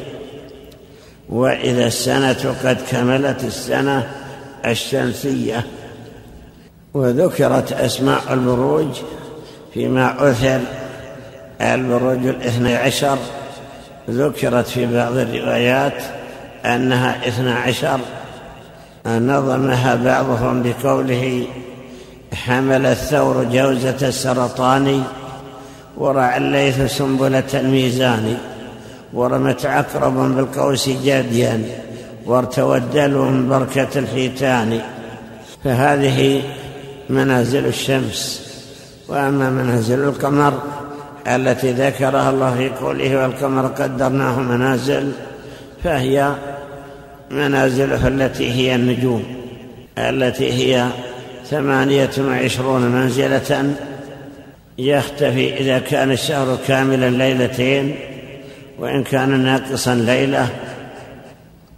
وإذا 1.29 1.87
السنة 1.87 2.55
قد 2.63 2.77
كملت 2.91 3.43
السنة 3.43 4.18
الشمسية 4.65 5.65
وذكرت 6.93 7.71
أسماء 7.73 8.21
البروج 8.33 8.87
فيما 9.73 10.31
أثر 10.31 10.59
البروج 11.61 12.25
الاثنى 12.27 12.75
عشر 12.75 13.17
ذكرت 14.09 14.67
في 14.67 14.85
بعض 14.85 15.17
الروايات 15.17 16.03
أنها 16.65 17.27
اثنى 17.27 17.51
عشر 17.51 17.99
نظمها 19.07 19.95
بعضهم 19.95 20.63
بقوله 20.63 21.47
حمل 22.33 22.85
الثور 22.85 23.43
جوزة 23.43 24.07
السرطان 24.07 25.03
ورعى 25.97 26.37
الليث 26.37 26.81
سنبلة 26.97 27.43
الميزان 27.53 28.37
ورمت 29.13 29.65
عقرب 29.65 30.35
بالقوس 30.35 30.89
جاديا. 30.89 31.61
وارتوى 32.25 32.77
الدلو 32.77 33.25
من 33.25 33.49
بركة 33.49 33.99
الحيتان. 33.99 34.81
فهذه 35.63 36.41
منازل 37.09 37.65
الشمس. 37.65 38.49
وأما 39.09 39.49
منازل 39.49 40.03
القمر 40.03 40.61
التي 41.27 41.71
ذكرها 41.71 42.29
الله 42.29 42.55
في 42.55 42.69
قوله 42.69 43.21
والقمر 43.21 43.67
قدرناه 43.67 44.39
منازل 44.39 45.11
فهي 45.83 46.35
منازله 47.31 48.07
التي 48.07 48.51
هي 48.51 48.75
النجوم 48.75 49.23
التي 49.97 50.53
هي 50.53 50.87
ثمانية 51.45 52.09
وعشرون 52.19 52.81
منزلة 52.81 53.73
يختفي 54.77 55.57
إذا 55.57 55.79
كان 55.79 56.11
الشهر 56.11 56.57
كاملا 56.67 57.09
ليلتين 57.09 57.95
وإن 58.79 59.03
كان 59.03 59.39
ناقصا 59.39 59.95
ليلة 59.95 60.49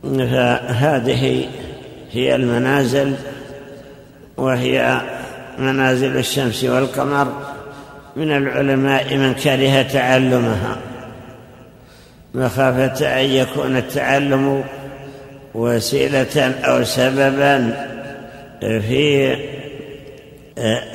فهذه 0.03 1.45
هي 2.11 2.35
المنازل 2.35 3.15
وهي 4.37 5.01
منازل 5.59 6.17
الشمس 6.17 6.63
والقمر. 6.63 7.51
من 8.15 8.31
العلماء 8.31 9.17
من 9.17 9.33
كره 9.33 9.81
تعلمها 9.81 10.77
مخافة 12.33 13.21
أن 13.21 13.25
يكون 13.25 13.77
التعلم 13.77 14.63
وسيلة 15.53 16.55
أو 16.63 16.83
سببا 16.83 17.87
في 18.61 19.35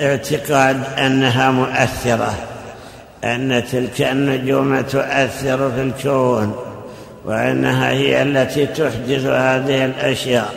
اعتقاد 0.03 0.83
أنها 0.99 1.51
مؤثرة 1.51 2.35
أن 3.25 3.62
تلك 3.73 4.03
النجوم 4.03 4.81
تؤثر 4.81 5.71
في 5.71 5.83
الكون. 5.83 6.65
وأنها 7.27 7.91
هي 7.91 8.23
التي 8.23 8.67
تحدث 8.67 9.25
هذه 9.25 9.85
الأشياء. 9.85 10.55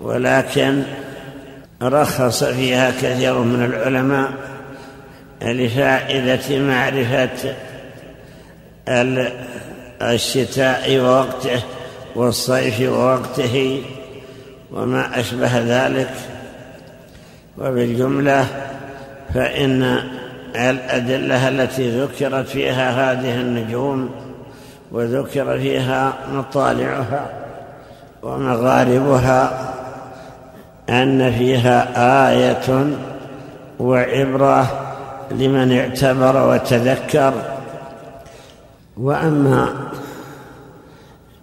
ولكن 0.00 0.82
رخص 1.82 2.44
فيها 2.44 2.90
كثير 2.90 3.38
من 3.38 3.64
العلماء 3.64 4.32
لفائدة 5.42 6.58
معرفة 6.58 7.54
الشتاء 10.02 10.98
ووقته 10.98 11.62
والصيف 12.16 12.80
ووقته 12.80 13.82
وما 14.72 15.20
أشبه 15.20 15.58
ذلك. 15.58 16.14
وبالجملة 17.58 18.46
فإن 19.34 20.02
الأدلة 20.56 21.48
التي 21.48 22.00
ذكرت 22.00 22.48
فيها 22.48 23.12
هذه 23.12 23.34
النجوم 23.40 24.29
وذكر 24.92 25.58
فيها 25.58 26.12
مطالعها 26.34 27.26
ومغاربها 28.22 29.72
أن 30.90 31.32
فيها 31.32 31.88
آية 32.30 32.86
وعبرة 33.80 34.66
لمن 35.30 35.78
اعتبر 35.78 36.48
وتذكر. 36.48 37.32
وأما 38.96 39.68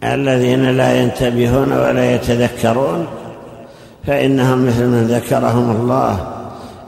الذين 0.04 0.64
لا 0.78 1.02
ينتبهون 1.02 1.72
ولا 1.72 2.12
يتذكرون 2.12 3.08
فإنهم 4.08 4.68
مثل 4.68 4.86
من 4.86 5.08
ذكرهم 5.08 5.72
الله 5.72 6.28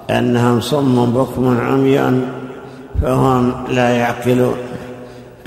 أنهم 0.10 0.62
صم 0.62 1.06
بكم 1.06 1.60
عمي 1.62 2.22
فهم 3.02 3.54
لا 3.70 3.90
يعقلون. 3.90 4.69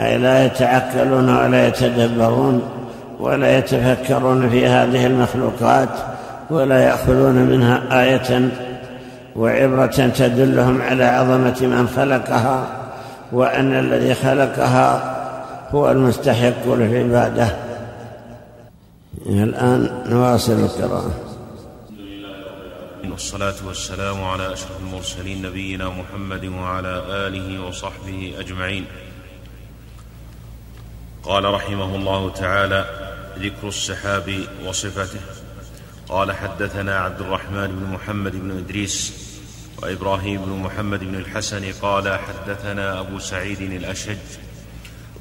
أي 0.01 0.19
لا 0.19 0.47
يتعقلون 0.47 1.37
ولا 1.37 1.69
يتدبرون 1.69 2.63
ولا 3.21 3.59
يتفكرون 3.59 4.51
في 4.51 4.67
هذه 4.67 5.07
المخلوقات 5.07 5.89
ولا 6.51 6.79
يأخذون 6.85 7.35
منها 7.35 8.03
آية 8.03 8.49
وعبرة 9.37 10.11
تدلهم 10.17 10.83
على 10.83 11.05
عظمة 11.05 11.57
من 11.61 11.89
خلقها 11.97 12.67
وأن 13.33 13.79
الذي 13.79 14.15
خلقها 14.15 15.17
هو 15.71 15.91
المستحق 15.91 16.67
للعبادة. 16.67 17.57
الآن 19.27 20.03
نواصل 20.07 20.53
القراءة. 20.53 21.11
والصلاة 23.11 23.55
والسلام 23.67 24.25
على 24.25 24.53
أشرف 24.53 24.81
المرسلين 24.81 25.43
نبينا 25.43 25.89
محمد 25.89 26.45
وعلى 26.45 27.03
آله 27.11 27.67
وصحبه 27.67 28.35
أجمعين. 28.41 28.85
قال 31.23 31.45
رحمه 31.45 31.97
الله 31.97 32.31
تعالى 32.31 32.87
ذكر 33.39 33.69
السحاب 33.69 34.45
وصفته. 34.65 35.21
قال 36.09 36.33
حدثنا 36.33 36.99
عبد 36.99 37.21
الرحمن 37.21 37.67
بن 37.67 37.93
محمد 37.93 38.33
بن 38.37 38.59
إدريس 38.59 39.13
وإبراهيم 39.83 40.45
بن 40.45 40.53
محمد 40.53 41.01
بن 41.01 41.15
الحسن 41.15 41.73
قال 41.73 42.19
حدثنا 42.19 43.01
أبو 43.01 43.19
سعيد 43.19 43.61
الأشج. 43.61 44.17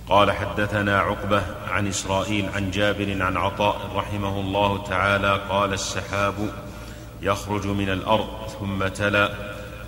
قال 0.09 0.31
حدثنا 0.31 0.99
عقبة 0.99 1.43
عن 1.67 1.87
إسرائيل 1.87 2.49
عن 2.55 2.71
جابر 2.71 3.21
عن 3.21 3.37
عطاء 3.37 3.91
رحمه 3.95 4.39
الله 4.39 4.83
تعالى 4.83 5.41
قال 5.49 5.73
السحاب 5.73 6.33
يخرج 7.21 7.67
من 7.67 7.89
الأرض 7.89 8.29
ثم 8.59 8.87
تلا. 8.87 9.29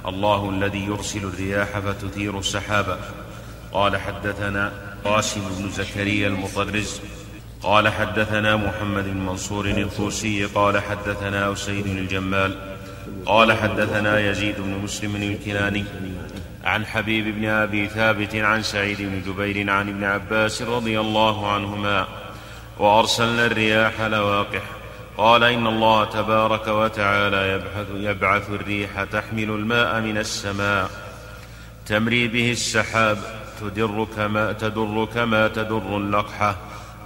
الله 0.08 0.50
الذي 0.50 0.86
يرسل 0.86 1.24
الرياح 1.24 1.80
فتثير 1.80 2.40
السحابة 2.40 2.98
قال 3.72 3.98
حدثنا 3.98 4.93
قاسم 5.06 5.42
بن 5.60 5.70
زكريا 5.70 6.28
المطرز 6.28 7.02
قال 7.64 7.90
حدثنا 7.90 8.56
محمد 8.56 9.04
بن 9.04 9.18
منصور 9.18 9.66
الطوسي 9.66 10.46
قال 10.46 10.80
حدثنا 10.80 11.54
أسيد 11.54 11.86
الجمال 11.86 12.76
قال 13.26 13.54
حدثنا 13.54 14.20
يزيد 14.20 14.56
بن 14.58 14.80
مسلم 14.84 15.16
الكناني 15.16 15.86
عن 16.64 16.86
حبيب 16.86 17.36
بن 17.36 17.46
أبي 17.46 17.88
ثابت 17.88 18.36
عن 18.36 18.64
سعيد 18.64 19.02
بن 19.02 19.22
جبير 19.22 19.70
عن 19.70 19.90
ابن 19.90 20.04
عباس 20.04 20.62
رضي 20.62 21.00
الله 21.00 21.52
عنهما 21.52 22.08
وأرسلنا 22.80 23.46
الرياح 23.46 24.02
لواقح. 24.02 24.62
قال 25.18 25.44
إن 25.44 25.68
الله 25.68 26.06
تبارك 26.06 26.68
وتعالى 26.68 27.52
يبعث, 27.52 27.88
يبعث 27.96 28.50
الريح 28.50 29.04
تحمل 29.04 29.44
الماء 29.44 30.02
من 30.02 30.18
السماء. 30.18 30.90
تمري 31.86 32.28
به 32.28 32.52
السحاب. 32.52 33.43
تدر 33.62 34.08
كما 34.16 34.52
تدر 34.52 35.08
كما 35.14 35.48
تدر 35.48 35.98
اللقحه 35.98 36.56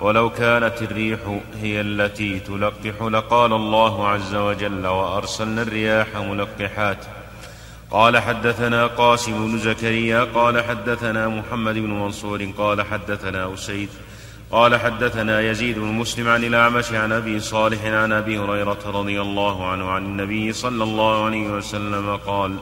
ولو 0.01 0.29
كانت 0.29 0.81
الريح 0.81 1.19
هي 1.61 1.81
التي 1.81 2.39
تلقح 2.39 3.01
لقال 3.01 3.53
الله 3.53 4.07
عز 4.07 4.35
وجل 4.35 4.87
وأرسلنا 4.87 5.61
الرياح 5.61 6.07
ملقحات. 6.15 7.05
قال 7.91 8.17
حدثنا 8.17 8.87
قاسم 8.87 9.47
بن 9.47 9.57
زكريا 9.59 10.23
قال 10.23 10.63
حدثنا 10.63 11.27
محمد 11.27 11.73
بن 11.73 11.89
منصور 11.89 12.49
قال 12.57 12.81
حدثنا 12.81 13.53
أسيد 13.53 13.89
قال 14.51 14.79
حدثنا 14.79 15.41
يزيد 15.41 15.79
بن 15.79 15.85
مسلم 15.85 16.27
عن 16.27 16.43
الأعمش 16.43 16.91
عن 16.91 17.11
أبي 17.11 17.39
صالح 17.39 17.85
عن 17.85 18.11
أبي 18.11 18.39
هريرة 18.39 18.79
رضي 18.85 19.21
الله 19.21 19.67
عنه 19.67 19.89
عن 19.89 20.05
النبي 20.05 20.53
صلى 20.53 20.83
الله 20.83 21.25
عليه 21.25 21.47
وسلم 21.47 22.15
قال 22.15 22.55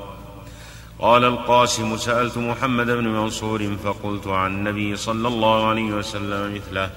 قال 0.99 1.23
القاسم 1.23 1.97
سألت 1.97 2.38
محمد 2.38 2.86
بن 2.86 3.08
منصور 3.08 3.77
فقلت 3.84 4.27
عن 4.27 4.51
النبي 4.51 4.95
صلى 4.95 5.27
الله 5.27 5.67
عليه 5.67 5.91
وسلم 5.91 6.55
مثله. 6.55 6.89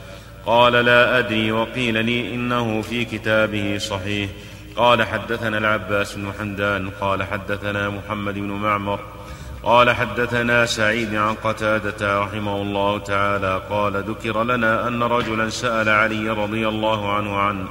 قال 0.46 0.72
لا 0.72 1.18
أدري 1.18 1.52
وقيل 1.52 2.04
لي 2.04 2.34
إنه 2.34 2.82
في 2.82 3.04
كتابه 3.04 3.78
صحيح. 3.78 4.30
قال 4.76 5.02
حدثنا 5.02 5.58
العباس 5.58 6.14
بن 6.14 6.32
حمدان 6.38 6.90
قال 6.90 7.22
حدثنا 7.22 7.88
محمد 7.88 8.34
بن 8.34 8.50
معمر. 8.50 9.00
قال 9.62 9.90
حدثنا 9.90 10.66
سعيد 10.66 11.14
عن 11.14 11.34
قتادة 11.34 12.20
رحمه 12.20 12.62
الله 12.62 12.98
تعالى 12.98 13.62
قال 13.70 13.96
ذكر 13.96 14.44
لنا 14.44 14.88
أن 14.88 15.02
رجلا 15.02 15.50
سأل 15.50 15.88
علي 15.88 16.30
رضي 16.30 16.68
الله 16.68 17.12
عنه 17.12 17.36
عنه 17.36 17.68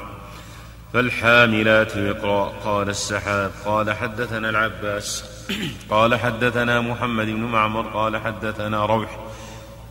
فالحاملات 0.93 1.97
وقرا؟ 1.97 2.53
قال 2.65 2.89
السحاب. 2.89 3.51
قال 3.65 3.93
حدثنا 3.93 4.49
العباس 4.49 5.36
قال 5.89 6.15
حدثنا 6.15 6.81
محمد 6.81 7.25
بن 7.25 7.43
معمر 7.43 7.81
قال 7.81 8.17
حدثنا 8.17 8.85
روح 8.85 9.19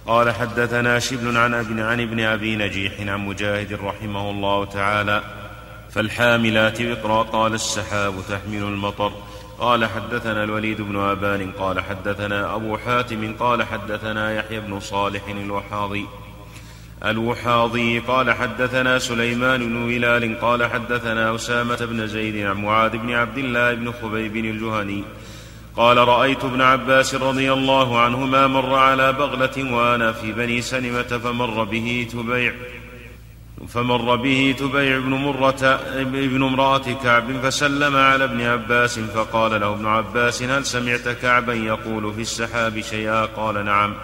قال 0.07 0.31
حدثنا 0.31 0.99
شبل 0.99 1.37
عن 1.37 1.55
ابن 1.55 1.81
عن 1.81 2.01
ابن 2.01 2.21
أبي 2.21 2.57
نجيح 2.57 3.01
عن 3.01 3.27
مجاهد 3.27 3.73
رحمه 3.73 4.31
الله 4.31 4.64
تعالى 4.64 5.23
فالحاملات 5.90 6.81
وقرا 6.83 7.23
قال 7.23 7.55
السحاب 7.55 8.14
تحمل 8.29 8.62
المطر. 8.62 9.12
قال 9.59 9.87
حدثنا 9.87 10.45
الوليد 10.45 10.81
بن 10.81 10.97
أبان 10.97 11.53
قال 11.59 11.81
حدثنا 11.81 12.55
أبو 12.55 12.77
حاتم 12.77 13.35
قال 13.38 13.62
حدثنا 13.62 14.35
يحيى 14.35 14.61
بن 14.61 14.81
صالح 14.81 15.29
الوحاضي. 15.29 16.07
الوحاضي 17.05 17.99
قال 17.99 18.33
حدثنا 18.33 18.99
سليمان 18.99 19.61
بن 19.69 19.95
هلال 19.95 20.40
قال 20.40 20.71
حدثنا 20.71 21.35
أسامة 21.35 21.77
بن 21.77 22.07
زيد 22.07 22.47
عن 22.47 22.57
معاذ 22.57 22.97
بن 22.97 23.12
عبد 23.12 23.38
الله 23.38 23.75
بن 23.75 23.92
خبيب 23.92 24.37
الجهني. 24.37 25.05
قال 25.77 25.97
رأيت 25.97 26.45
ابن 26.45 26.61
عباس 26.61 27.15
رضي 27.15 27.53
الله 27.53 28.01
عنهما 28.01 28.47
مر 28.47 28.75
على 28.75 29.12
بغلة 29.12 29.73
وأنا 29.73 30.12
في 30.12 30.33
بني 30.33 30.62
سلمة 30.62 31.03
فمر 31.03 31.65
به 31.65 32.09
تبيع 32.12 32.53
فمر 33.69 34.17
به 34.17 34.55
تبيع 34.59 34.99
بن 34.99 35.11
مرة 35.11 35.81
ابن 35.95 36.43
امرأة 36.43 36.93
كعب 37.03 37.33
فسلم 37.43 37.97
على 37.97 38.25
ابن 38.25 38.41
عباس 38.41 38.99
فقال 38.99 39.61
له 39.61 39.73
ابن 39.73 39.87
عباس 39.87 40.43
هل 40.43 40.67
سمعت 40.67 41.09
كعبا 41.09 41.55
يقول 41.55 42.15
في 42.15 42.21
السحاب 42.21 42.81
شيئا؟ 42.81 43.25
قال 43.25 43.65
نعم. 43.65 43.95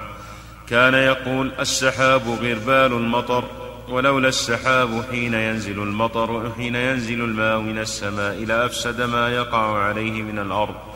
كان 0.69 0.95
يقول 0.95 1.53
السحاب 1.61 2.23
غربال 2.29 2.93
المطر 2.93 3.45
ولولا 3.89 4.29
السحاب 4.29 5.05
حين 5.11 5.35
ينزل 5.35 5.83
المطر 5.83 6.53
حين 6.57 6.75
ينزل 6.75 7.21
الماء 7.25 7.59
من 7.59 7.79
السماء 7.79 8.45
لأفسد 8.45 9.01
ما 9.03 9.29
يقع 9.29 9.79
عليه 9.79 10.23
من 10.23 10.39
الأرض. 10.39 10.92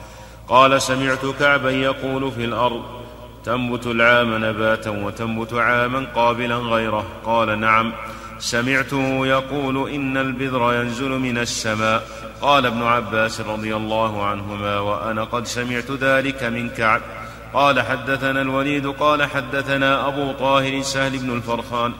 قال 0.48 0.82
سمعت 0.82 1.26
كعبا 1.40 1.70
يقول 1.70 2.32
في 2.32 2.44
الأرض 2.44 2.82
تنبت 3.44 3.86
العام 3.86 4.44
نباتا 4.44 4.90
وتنبت 4.90 5.52
عاما 5.52 6.06
قابلا 6.14 6.56
غيره. 6.56 7.04
قال 7.24 7.60
نعم 7.60 7.92
سمعته 8.38 9.26
يقول 9.26 9.90
إن 9.90 10.16
البذر 10.16 10.74
ينزل 10.74 11.10
من 11.10 11.38
السماء. 11.38 12.02
قال 12.40 12.66
ابن 12.66 12.82
عباس 12.82 13.40
رضي 13.40 13.76
الله 13.76 14.26
عنهما 14.26 14.78
وأنا 14.78 15.24
قد 15.24 15.46
سمعت 15.46 15.90
ذلك 15.90 16.42
من 16.42 16.68
كعب. 16.68 17.00
قال 17.54 17.80
حدثنا 17.80 18.42
الوليد 18.42 18.86
قال 18.86 19.24
حدثنا 19.24 20.08
أبو 20.08 20.32
طاهر 20.32 20.82
سهل 20.82 21.18
بن 21.18 21.36
الفرخان. 21.36 21.92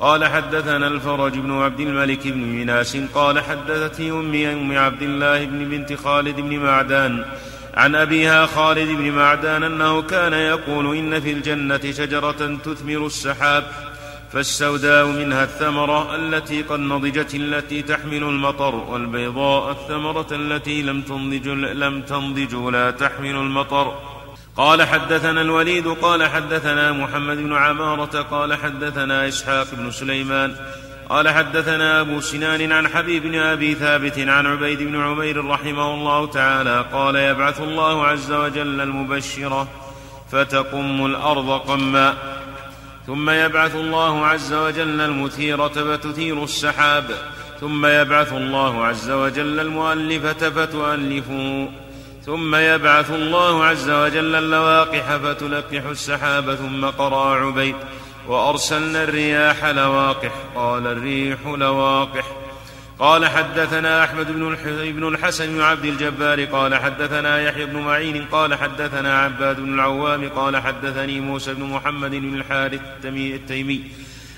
قال 0.00 0.24
حدثنا 0.24 0.86
الفرج 0.86 1.38
بن 1.38 1.62
عبد 1.62 1.80
الملك 1.80 2.28
بن 2.28 2.38
مناس 2.38 2.96
قال 3.14 3.40
حدثتني 3.40 4.10
أمي 4.10 4.52
أم 4.52 4.78
عبد 4.78 5.02
الله 5.02 5.44
بن 5.44 5.64
بنت 5.64 5.92
خالد 5.92 6.40
بن 6.40 6.58
معدان. 6.58 7.24
عن 7.74 7.94
أبيها 7.94 8.46
خالد 8.46 8.88
بن 8.88 9.10
معدان 9.10 9.62
أنه 9.62 10.02
كان 10.02 10.32
يقول 10.32 10.96
إن 10.96 11.20
في 11.20 11.32
الجنة 11.32 11.92
شجرة 11.92 12.58
تثمر 12.64 13.06
السحاب 13.06 13.64
فالسوداء 14.32 15.06
منها 15.06 15.44
الثمرة 15.44 16.16
التي 16.16 16.62
قد 16.62 16.80
نضجت 16.80 17.34
التي 17.34 17.82
تحمل 17.82 18.22
المطر 18.22 18.74
والبيضاء 18.74 19.70
الثمرة 19.70 20.26
التي 20.32 20.82
لم 20.82 21.02
تنضج 21.02 21.48
لم 21.48 22.02
تنضج 22.02 22.54
ولا 22.54 22.90
تحمل 22.90 23.34
المطر. 23.34 23.94
قال 24.56 24.82
حدثنا 24.82 25.40
الوليد 25.40 25.88
قال 25.88 26.26
حدثنا 26.26 26.92
محمد 26.92 27.36
بن 27.36 27.52
عمارة 27.52 28.22
قال 28.22 28.54
حدثنا 28.54 29.28
إسحاق 29.28 29.66
بن 29.72 29.90
سليمان 29.90 30.56
قال 31.08 31.28
حدثنا 31.28 32.00
أبو 32.00 32.20
سنان 32.20 32.72
عن 32.72 32.88
حبيب 32.88 33.22
بن 33.22 33.34
أبي 33.34 33.74
ثابت 33.74 34.18
عن 34.18 34.46
عبيد 34.46 34.82
بن 34.82 35.00
عمير 35.00 35.44
رحمه 35.44 35.94
الله 35.94 36.26
تعالى 36.26 36.84
قال 36.92 37.16
يبعث 37.16 37.60
الله 37.60 38.06
عز 38.06 38.32
وجل 38.32 38.80
المبشرة 38.80 39.68
فتقم 40.32 41.06
الأرض 41.06 41.60
قما. 41.60 42.14
ثم 43.06 43.30
يبعث 43.30 43.76
الله 43.76 44.26
عز 44.26 44.52
وجل 44.52 45.00
المثيرة 45.00 45.68
فتثير 45.68 46.44
السحاب. 46.44 47.04
ثم 47.60 47.86
يبعث 47.86 48.32
الله 48.32 48.84
عز 48.84 49.10
وجل 49.10 49.60
المؤلفة 49.60 50.50
فتؤلفه 50.50 51.68
ثم 52.26 52.54
يبعث 52.54 53.10
الله 53.10 53.64
عز 53.64 53.90
وجل 53.90 54.34
اللواقح 54.34 55.16
فتلقح 55.16 55.84
السحاب 55.86 56.54
ثم 56.54 56.84
قرأ 56.84 57.34
عبيد 57.34 57.74
وأرسلنا 58.28 59.02
الرياح 59.02 59.64
لواقح 59.64 60.32
قال 60.54 60.86
الريح 60.86 61.38
لواقح. 61.46 62.24
قال 62.98 63.26
حدثنا 63.26 64.04
أحمد 64.04 64.26
بن 64.76 65.08
الحسن 65.08 65.46
بن 65.46 65.60
عبد 65.60 65.84
الجبار 65.84 66.44
قال 66.44 66.74
حدثنا 66.74 67.40
يحيى 67.40 67.66
بن 67.66 67.80
معين 67.80 68.24
قال 68.32 68.54
حدثنا 68.54 69.18
عباد 69.18 69.60
بن 69.60 69.74
العوام 69.74 70.28
قال 70.28 70.56
حدثني 70.56 71.20
موسى 71.20 71.54
بن 71.54 71.64
محمد 71.64 72.10
بن 72.10 72.34
الحارث 72.34 72.80
التيمي. 73.04 73.82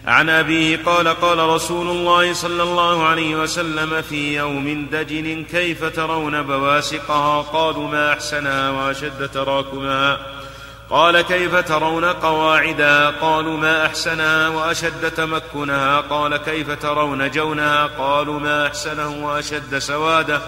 عن 0.07 0.29
أبيه 0.29 0.79
قال 0.87 1.09
قال 1.09 1.39
رسول 1.39 1.89
الله 1.89 2.33
صلى 2.33 2.63
الله 2.63 3.07
عليه 3.07 3.37
وسلم 3.37 4.03
في 4.03 4.37
يوم 4.37 4.89
دجن 4.93 5.45
كيف 5.45 5.85
ترون 5.85 6.43
بواسقها؟ 6.43 7.43
قالوا 7.43 7.89
ما 7.89 8.13
أحسنها 8.13 8.71
وأشد 8.71 9.29
تراكمها 9.35 10.19
قال 10.91 11.21
كيف 11.21 11.55
ترون 11.55 12.05
قواعدها 12.05 13.11
قالوا 13.11 13.57
ما 13.57 13.87
أحسنها 13.87 14.49
وأشد 14.49 15.11
تمكنها 15.11 16.01
قال 16.01 16.37
كيف 16.37 16.71
ترون 16.71 17.31
جونها 17.31 17.87
قالوا 17.87 18.41
ما 18.41 18.67
أحسنه 18.67 19.27
وأشد 19.27 19.79
سواده 19.79 20.41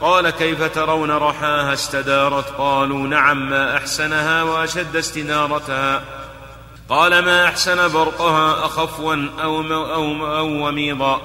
قال 0.00 0.30
كيف 0.30 0.74
ترون 0.74 1.10
رحاها 1.10 1.72
استدارت؟ 1.72 2.50
قالوا 2.58 3.08
نعم 3.08 3.50
ما 3.50 3.76
أحسنها 3.76 4.42
وأشد 4.42 4.96
استدارتها 4.96 6.02
قال 6.88 7.18
ما 7.18 7.44
أحسن 7.44 7.92
برقها 7.92 8.64
أخفوا 8.66 9.28
أو, 9.42 9.60
أو, 9.60 10.36
أو 10.36 10.46
وميضا. 10.46 11.20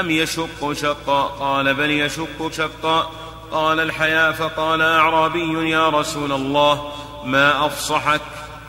أم 0.00 0.10
يشق 0.10 0.72
شقا؟ 0.72 1.22
قال 1.22 1.74
بل 1.74 1.90
يشق 1.90 2.52
شقا. 2.52 3.10
قال 3.52 3.80
الحياء 3.80 4.32
فقال 4.32 4.82
أعرابي 4.82 5.70
يا 5.70 5.88
رسول 5.88 6.32
الله. 6.32 6.92
ما 7.24 7.66
أفصحك 7.66 8.20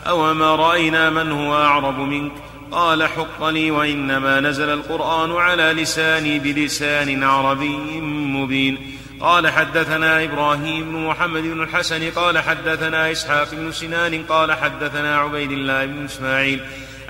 أو 0.07 0.33
ما 0.33 0.55
رأينا 0.55 1.09
من 1.09 1.31
هو 1.31 1.55
أعرب 1.55 1.99
منك. 1.99 2.31
قال 2.71 3.07
حق 3.07 3.47
لي 3.47 3.71
وإنما 3.71 4.39
نزل 4.39 4.69
القرآن 4.69 5.31
على 5.31 5.63
لساني 5.63 6.39
بلسان 6.39 7.23
عربي 7.23 8.01
مبين. 8.01 8.97
قال 9.19 9.47
حدثنا 9.47 10.23
إبراهيم 10.23 10.91
بن 10.91 11.05
محمد 11.07 11.41
بن 11.41 11.63
الحسن 11.63 12.11
قال 12.11 12.39
حدثنا 12.39 13.11
إسحاق 13.11 13.55
بن 13.55 13.71
سنان 13.71 14.23
قال 14.29 14.53
حدثنا 14.53 15.17
عبيد 15.17 15.51
الله 15.51 15.85
بن 15.85 16.05
إسماعيل. 16.05 16.61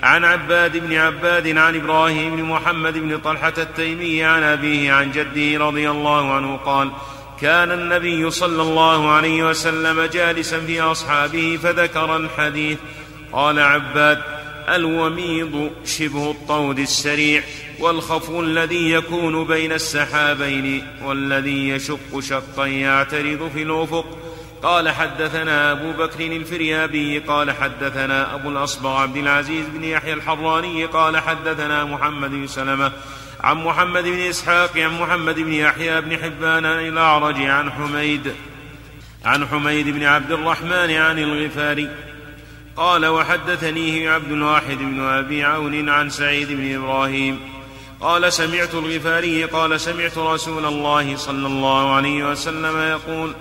عن 0.02 0.24
عباد 0.24 0.76
بن 0.76 0.96
عباد 0.96 1.58
عن 1.58 1.76
إبراهيم 1.76 2.36
بن 2.36 2.42
محمد 2.42 2.98
بن 2.98 3.18
طلحة 3.18 3.52
التيمي 3.58 4.24
عن 4.24 4.42
أبيه 4.42 4.92
عن 4.92 5.12
جده 5.12 5.64
رضي 5.64 5.90
الله 5.90 6.34
عنه 6.34 6.56
قال 6.56 6.90
كان 7.42 7.72
النبي 7.72 8.30
صلى 8.30 8.62
الله 8.62 9.10
عليه 9.10 9.48
وسلم 9.48 10.02
جالسا 10.02 10.60
في 10.60 10.80
أصحابه 10.80 11.58
فذكر 11.62 12.16
الحديث. 12.16 12.78
قال 13.32 13.58
عباد 13.58 14.22
الوميض 14.68 15.70
شبه 15.84 16.30
الطود 16.30 16.78
السريع 16.78 17.42
والخفو 17.78 18.40
الذي 18.40 18.90
يكون 18.90 19.44
بين 19.44 19.72
السحابين 19.72 20.86
والذي 21.04 21.68
يشق 21.68 22.20
شقا 22.20 22.66
يعترض 22.66 23.50
في 23.54 23.62
الأفق. 23.62 24.18
قال 24.62 24.88
حدثنا 24.88 25.72
أبو 25.72 25.92
بكر 25.92 26.26
الفريابي 26.26 27.18
قال 27.18 27.50
حدثنا 27.50 28.34
أبو 28.34 28.50
الاصبغ 28.50 28.96
عبد 28.96 29.16
العزيز 29.16 29.66
بن 29.74 29.84
يحيى 29.84 30.12
الحراني 30.12 30.84
قال 30.84 31.16
حدثنا 31.16 31.84
محمد 31.84 32.30
بن 32.30 32.46
سلمة 32.46 32.92
عن 33.42 33.56
محمد 33.56 34.04
بن 34.04 34.18
إسحاق 34.18 34.78
عن 34.78 35.00
محمد 35.00 35.34
بن 35.34 35.52
يحيى 35.52 36.00
بن 36.00 36.18
حبان 36.18 36.66
الاعرج 36.66 37.42
عن 37.42 37.72
حميد 37.72 38.34
عن 39.24 39.46
حميد 39.48 39.88
بن 39.88 40.04
عبد 40.04 40.32
الرحمن 40.32 40.90
عن 40.90 41.18
الغفاري. 41.18 41.90
قال 42.76 43.06
وحدثنيه 43.06 44.10
عبد 44.10 44.32
الواحد 44.32 44.78
بن 44.78 45.00
أبي 45.00 45.44
عون 45.44 45.88
عن 45.88 46.10
سعيد 46.10 46.52
بن 46.52 46.74
إبراهيم. 46.74 47.40
قال 48.00 48.32
سمعت 48.32 48.74
الغفاري 48.74 49.44
قال 49.44 49.80
سمعت 49.80 50.18
رسول 50.18 50.64
الله 50.64 51.16
صلى 51.16 51.46
الله 51.46 51.94
عليه 51.94 52.30
وسلم 52.30 52.78
يقول 52.78 53.34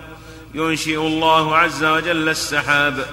ينشئ 0.53 0.97
الله 0.97 1.57
عز 1.57 1.83
وجل 1.83 2.29
السحاب 2.29 3.05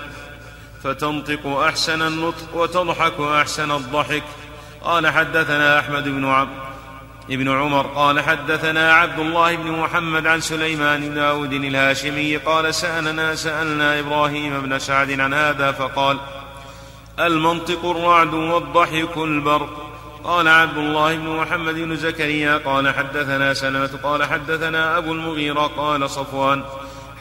فتنطق 0.84 1.46
أحسن 1.46 2.02
النطق 2.02 2.54
وتضحك 2.54 3.20
أحسن 3.20 3.70
الضحك. 3.70 4.24
قال 4.82 5.06
حدثنا 5.06 5.78
أحمد 5.78 6.04
بن 6.04 6.24
عبد 6.24 6.67
ابن 7.30 7.48
عمر 7.48 7.86
قال 7.86 8.20
حدثنا 8.20 8.92
عبد 8.92 9.18
الله 9.18 9.56
بن 9.56 9.70
محمد 9.70 10.26
عن 10.26 10.40
سليمان 10.40 11.08
بن 11.08 11.14
داود 11.14 11.52
الهاشمي 11.52 12.36
قال 12.36 12.74
سألنا 12.74 13.34
سألنا 13.34 14.00
إبراهيم 14.00 14.60
بن 14.60 14.78
سعد 14.78 15.20
عن 15.20 15.34
هذا 15.34 15.72
فقال 15.72 16.18
المنطق 17.20 17.84
الرعد 17.84 18.34
والضحك 18.34 19.16
البرق. 19.16 19.84
قال 20.24 20.48
عبد 20.48 20.78
الله 20.78 21.16
بن 21.16 21.36
محمد 21.36 21.74
بن 21.74 21.96
زكريا 21.96 22.56
قال 22.56 22.94
حدثنا 22.94 23.54
سلمة 23.54 23.90
قال 24.02 24.24
حدثنا 24.24 24.98
أبو 24.98 25.12
المغيرة 25.12 25.66
قال 25.76 26.10
صفوان. 26.10 26.64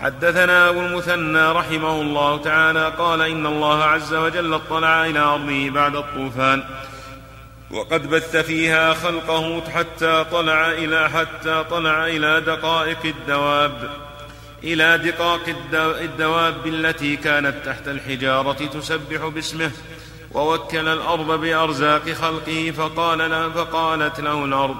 حدثنا 0.01 0.69
أبو 0.69 0.79
المثنى 0.79 1.51
رحمه 1.51 2.01
الله 2.01 2.37
تعالى 2.37 2.93
قال 2.97 3.21
إن 3.21 3.45
الله 3.45 3.83
عز 3.83 4.13
وجل 4.13 4.53
اطلع 4.53 5.05
إلى 5.05 5.19
أرضه 5.19 5.69
بعد 5.69 5.95
الطوفان. 5.95 6.63
وقد 7.71 8.09
بث 8.09 8.35
فيها 8.35 8.93
خلقه 8.93 9.61
حتى 9.71 10.25
طلع 10.31 10.71
إلى 10.71 11.09
حتى 11.09 11.65
طلع 11.69 12.07
إلى 12.07 12.41
دقائق 12.41 13.05
الدواب 13.05 13.89
إلى 14.63 14.97
دقاق 14.97 15.41
الدواب 16.01 16.67
التي 16.67 17.15
كانت 17.15 17.55
تحت 17.65 17.87
الحجارة 17.87 18.53
تسبح 18.53 19.27
باسمه 19.27 19.71
ووكل 20.31 20.87
الأرض 20.87 21.41
بأرزاق 21.41 22.09
خلقه 22.09 22.73
فقال 22.77 23.17
له 23.17 23.49
فقالت 23.49 24.19
له 24.19 24.45
الأرض 24.45 24.75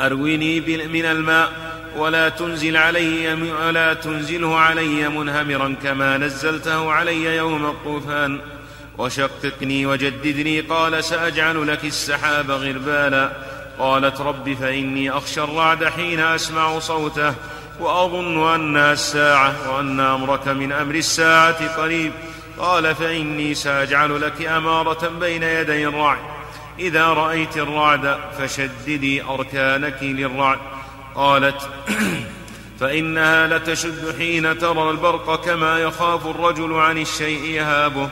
أرويني 0.00 0.60
من 0.86 1.04
الماء 1.04 1.52
ولا 1.96 2.28
تنزل 2.28 2.76
علي 2.76 3.32
ولا 3.32 3.94
تنزله 3.94 4.58
علي 4.58 5.08
منهمرا 5.08 5.76
كما 5.82 6.18
نزلته 6.18 6.92
علي 6.92 7.36
يوم 7.36 7.66
الطوفان. 7.66 8.40
وشققني 8.98 9.86
وجددني 9.86 10.60
قال 10.60 11.04
سأجعل 11.04 11.68
لك 11.68 11.84
السحاب 11.84 12.50
غربالا. 12.50 13.32
قالت 13.78 14.20
رب 14.20 14.54
فإني 14.54 15.10
أخشى 15.10 15.42
الرعد 15.42 15.84
حين 15.84 16.20
أسمع 16.20 16.78
صوته 16.78 17.34
وأظن 17.80 18.54
أنها 18.54 18.92
الساعة 18.92 19.54
وأن 19.70 20.00
أمرك 20.00 20.48
من 20.48 20.72
أمر 20.72 20.94
الساعة 20.94 21.76
قريب. 21.76 22.12
قال 22.58 22.94
فإني 22.94 23.54
سأجعل 23.54 24.20
لك 24.20 24.46
أمارة 24.46 25.08
بين 25.08 25.42
يدي 25.42 25.86
الرعد. 25.86 26.18
إذا 26.78 27.06
رأيت 27.06 27.56
الرعد 27.56 28.18
فشددي 28.38 29.22
أركانك 29.22 29.98
للرعد. 30.02 30.58
قالت 31.14 31.68
فإنها 32.80 33.46
لتشد 33.46 34.14
حين 34.18 34.58
ترى 34.58 34.90
البرق 34.90 35.44
كما 35.44 35.78
يخاف 35.78 36.26
الرجل 36.26 36.72
عن 36.72 36.98
الشيء 36.98 37.44
يهابه. 37.44 38.08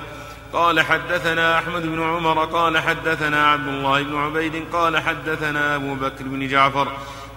قال 0.52 0.80
حدثنا 0.80 1.58
أحمد 1.58 1.82
بن 1.82 2.02
عمر 2.02 2.44
قال 2.44 2.78
حدثنا 2.78 3.46
عبد 3.46 3.68
الله 3.68 4.02
بن 4.02 4.16
عبيد 4.16 4.64
قال 4.72 4.98
حدثنا 4.98 5.76
أبو 5.76 5.94
بكر 5.94 6.24
بن 6.24 6.48
جعفر 6.48 6.88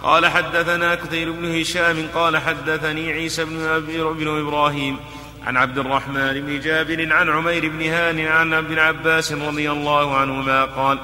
قال 0.03 0.25
حدثنا 0.25 0.95
كثير 0.95 1.31
بن 1.31 1.59
هشام 1.59 2.07
قال 2.15 2.37
حدثني 2.37 3.11
عيسى 3.11 3.45
بن, 3.45 3.79
بن 4.17 4.39
إبراهيم 4.47 4.99
عن 5.45 5.57
عبد 5.57 5.77
الرحمن 5.77 6.41
بن 6.41 6.59
جابر 6.59 7.13
عن 7.13 7.29
عمير 7.29 7.69
بن 7.69 7.81
هان 7.81 8.19
عن 8.19 8.53
ابن 8.53 8.79
عباس 8.79 9.33
رضي 9.33 9.71
الله 9.71 10.17
عنهما 10.17 10.65
قال 10.65 10.99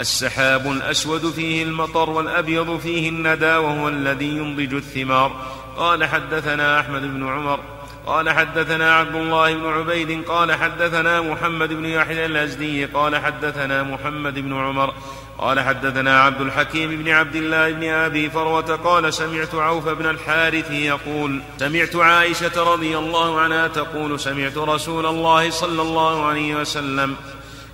السحاب 0.00 0.66
الأسود 0.66 1.30
فيه 1.30 1.62
المطر 1.62 2.10
والأبيض 2.10 2.78
فيه 2.78 3.08
الندى 3.08 3.56
وهو 3.56 3.88
الذي 3.88 4.28
ينضج 4.36 4.74
الثمار. 4.74 5.32
قال 5.76 6.04
حدثنا 6.04 6.80
أحمد 6.80 7.02
بن 7.02 7.28
عمر 7.28 7.60
قال 8.06 8.30
حدثنا 8.30 8.94
عبد 8.94 9.14
الله 9.14 9.54
بن 9.54 9.66
عبيد 9.66 10.24
قال 10.24 10.52
حدثنا 10.52 11.20
محمد 11.20 11.68
بن 11.72 11.84
يحيى 11.84 12.26
الأزدي 12.26 12.84
قال 12.84 13.16
حدثنا 13.16 13.82
محمد 13.82 14.34
بن 14.38 14.52
عمر 14.52 14.94
قال 15.38 15.60
حدثنا 15.60 16.20
عبد 16.22 16.40
الحكيم 16.40 17.02
بن 17.02 17.08
عبد 17.08 17.36
الله 17.36 17.70
بن 17.70 17.84
أبي 17.84 18.30
فروة 18.30 18.76
قال 18.76 19.14
سمعت 19.14 19.54
عوف 19.54 19.88
بن 19.88 20.06
الحارث 20.06 20.70
يقول 20.70 21.40
سمعت 21.58 21.96
عائشة 21.96 22.72
رضي 22.72 22.98
الله 22.98 23.40
عنها 23.40 23.68
تقول 23.68 24.20
سمعت 24.20 24.58
رسول 24.58 25.06
الله 25.06 25.50
صلى 25.50 25.82
الله 25.82 26.26
عليه 26.26 26.54
وسلم 26.54 27.16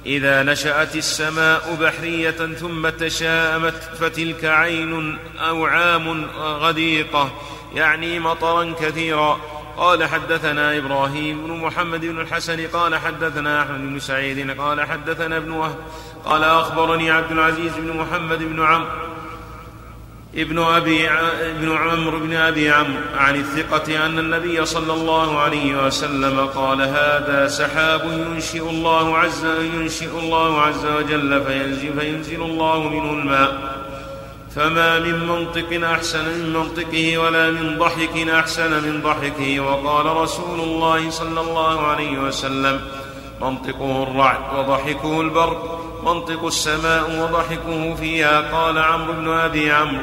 إذا 0.06 0.42
نشأت 0.42 0.96
السماء 0.96 1.76
بحرية 1.80 2.30
ثم 2.30 2.88
تشاءمت 2.88 3.90
فتلك 4.00 4.44
عين 4.44 5.18
أو 5.38 5.66
عام 5.66 6.24
غديقة 6.38 7.32
يعني 7.74 8.18
مطرا 8.18 8.74
كثيرا. 8.80 9.40
قال 9.76 10.04
حدثنا 10.04 10.78
إبراهيم 10.78 11.46
بن 11.46 11.52
محمد 11.52 12.00
بن 12.00 12.20
الحسن 12.20 12.66
قال 12.66 12.96
حدثنا 12.96 13.62
أحمد 13.62 13.80
بن 13.80 13.98
سعيد 13.98 14.60
قال 14.60 14.80
حدثنا 14.80 15.36
ابن 15.36 15.50
وهب 15.50 15.76
قال 16.24 16.44
أخبرني 16.44 17.10
عبد 17.10 17.32
العزيز 17.32 17.72
بن 17.76 17.96
محمد 17.96 18.38
بن 18.38 18.62
عمرو 18.62 18.88
ابن 20.34 20.58
أبي 20.58 21.08
ابن 21.10 21.76
عمرو 21.76 22.18
بن 22.18 22.34
أبي 22.34 22.70
عمرو 22.70 23.00
عن 23.16 23.36
الثقة 23.36 24.06
أن 24.06 24.18
النبي 24.18 24.64
صلى 24.66 24.92
الله 24.92 25.38
عليه 25.38 25.86
وسلم 25.86 26.46
قال 26.46 26.82
هذا 26.82 27.48
سحاب 27.48 28.04
ينشئ 28.04 28.70
الله 28.70 29.18
عز 29.18 29.46
ينشئ 29.74 30.18
الله 30.18 30.60
عز 30.60 30.86
وجل 30.86 31.44
فينزل, 31.44 32.00
فينزل 32.00 32.42
الله 32.42 32.88
منه 32.88 33.12
الماء. 33.12 33.75
فما 34.56 34.98
من 34.98 35.26
منطق 35.26 35.86
احسن 35.88 36.24
من 36.24 36.52
منطقه 36.52 37.18
ولا 37.18 37.50
من 37.50 37.78
ضحك 37.78 38.28
احسن 38.28 38.70
من 38.70 39.02
ضحكه 39.02 39.60
وقال 39.60 40.06
رسول 40.06 40.60
الله 40.60 41.10
صلى 41.10 41.40
الله 41.40 41.86
عليه 41.86 42.18
وسلم 42.18 42.80
منطقه 43.40 44.02
الرعد 44.02 44.58
وضحكه 44.58 45.20
البرق 45.20 45.80
منطق 46.04 46.44
السماء 46.44 47.22
وضحكه 47.22 47.94
فيها 47.94 48.40
قال 48.40 48.78
عمرو 48.78 49.12
بن 49.12 49.28
ابي 49.28 49.72
عمرو 49.72 50.02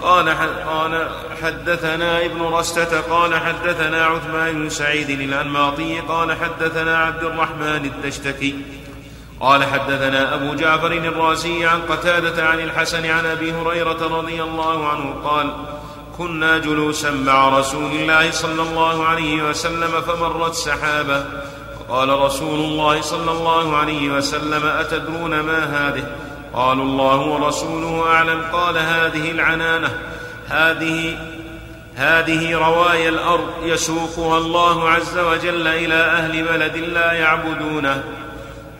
قال 0.00 0.28
قال 0.68 1.08
حدثنا 1.42 2.24
ابن 2.24 2.42
رستة 2.42 3.00
قال 3.00 3.34
حدثنا 3.34 4.04
عثمان 4.04 4.54
بن 4.54 4.68
سعيد 4.68 5.10
الأنماطي 5.10 6.00
قال 6.00 6.32
حدثنا 6.32 6.98
عبد 6.98 7.24
الرحمن 7.24 7.90
الدشتكي 7.94 8.54
قال 9.42 9.64
حدثنا 9.64 10.34
أبو 10.34 10.54
جعفر 10.54 10.92
الرازي 10.92 11.66
عن 11.66 11.80
قتادة 11.80 12.48
عن 12.48 12.60
الحسن 12.60 13.06
عن 13.06 13.26
أبي 13.26 13.52
هريرة 13.52 14.18
رضي 14.18 14.42
الله 14.42 14.88
عنه 14.88 15.14
قال 15.24 15.46
كنا 16.18 16.58
جلوسا 16.58 17.10
مع 17.10 17.58
رسول 17.58 17.90
الله 17.90 18.30
صلى 18.30 18.62
الله 18.62 19.06
عليه 19.06 19.42
وسلم 19.42 20.00
فمرت 20.00 20.54
سحابة. 20.54 21.24
فقال 21.88 22.08
رسول 22.08 22.60
الله 22.60 23.00
صلى 23.00 23.30
الله 23.30 23.76
عليه 23.76 24.10
وسلم 24.10 24.66
أتدرون 24.66 25.40
ما 25.40 25.64
هذه؟ 25.64 26.04
قالوا 26.54 26.84
الله 26.84 27.16
ورسوله 27.16 28.06
أعلم. 28.06 28.42
قال 28.52 28.78
هذه 28.78 29.30
العنانة. 29.30 29.98
هذه 30.48 31.18
هذه 31.96 32.56
روايا 32.56 33.08
الأرض 33.08 33.50
يسوقها 33.62 34.38
الله 34.38 34.88
عز 34.88 35.18
وجل 35.18 35.66
إلى 35.66 35.94
أهل 35.94 36.42
بلد 36.42 36.76
لا 36.76 37.12
يعبدونه. 37.12 38.04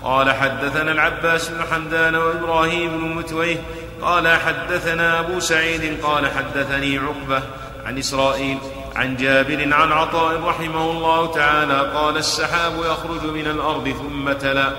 قال 0.05 0.31
حدثنا 0.31 0.93
العباس 0.93 1.49
بن 1.49 1.65
حمدان 1.73 2.15
وإبراهيم 2.15 2.91
بن 2.91 3.15
متويه 3.15 3.57
قال 4.03 4.29
حدثنا 4.29 5.21
أبو 5.21 5.41
سعيد 5.41 6.03
قال 6.03 6.31
حدثني 6.31 6.99
عقبة 6.99 7.43
عن 7.87 7.99
إسرائيل 7.99 8.59
عن 8.97 9.17
جابر 9.17 9.75
عن 9.75 9.93
عطاء 9.93 10.41
رحمه 10.41 10.91
الله 10.91 11.33
تعالى 11.33 11.91
قال 11.95 12.17
السحاب 12.17 12.73
يخرج 12.79 13.25
من 13.25 13.47
الأرض 13.47 13.88
ثم 13.88 14.33
تلا. 14.33 14.73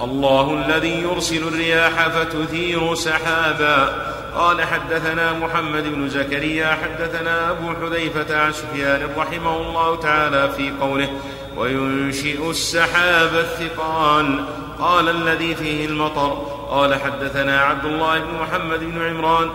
الله 0.00 0.64
الذي 0.66 1.02
يرسل 1.02 1.48
الرياح 1.48 2.08
فتثير 2.08 2.94
سحابا. 2.94 4.06
قال 4.34 4.62
حدثنا 4.62 5.32
محمد 5.32 5.82
بن 5.82 6.08
زكريا 6.08 6.78
حدثنا 6.82 7.50
أبو 7.50 7.74
حذيفة 7.74 8.40
عن 8.40 8.52
سفيان 8.52 9.08
رحمه 9.16 9.56
الله 9.56 9.96
تعالى 9.96 10.52
في 10.56 10.72
قوله 10.80 11.08
وينشئ 11.56 12.50
السحاب 12.50 13.34
الثقال 13.34 14.44
قال 14.78 15.08
الذي 15.08 15.54
فيه 15.54 15.86
المطر. 15.86 16.30
قال 16.70 16.94
حدثنا 16.94 17.60
عبد 17.60 17.84
الله 17.84 18.18
بن 18.18 18.34
محمد 18.40 18.80
بن 18.80 19.02
عمران. 19.02 19.50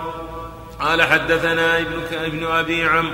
قال 0.80 1.02
حدثنا 1.02 1.78
ابن, 1.78 2.02
ابن 2.12 2.46
أبي 2.46 2.84
عم 2.84 3.12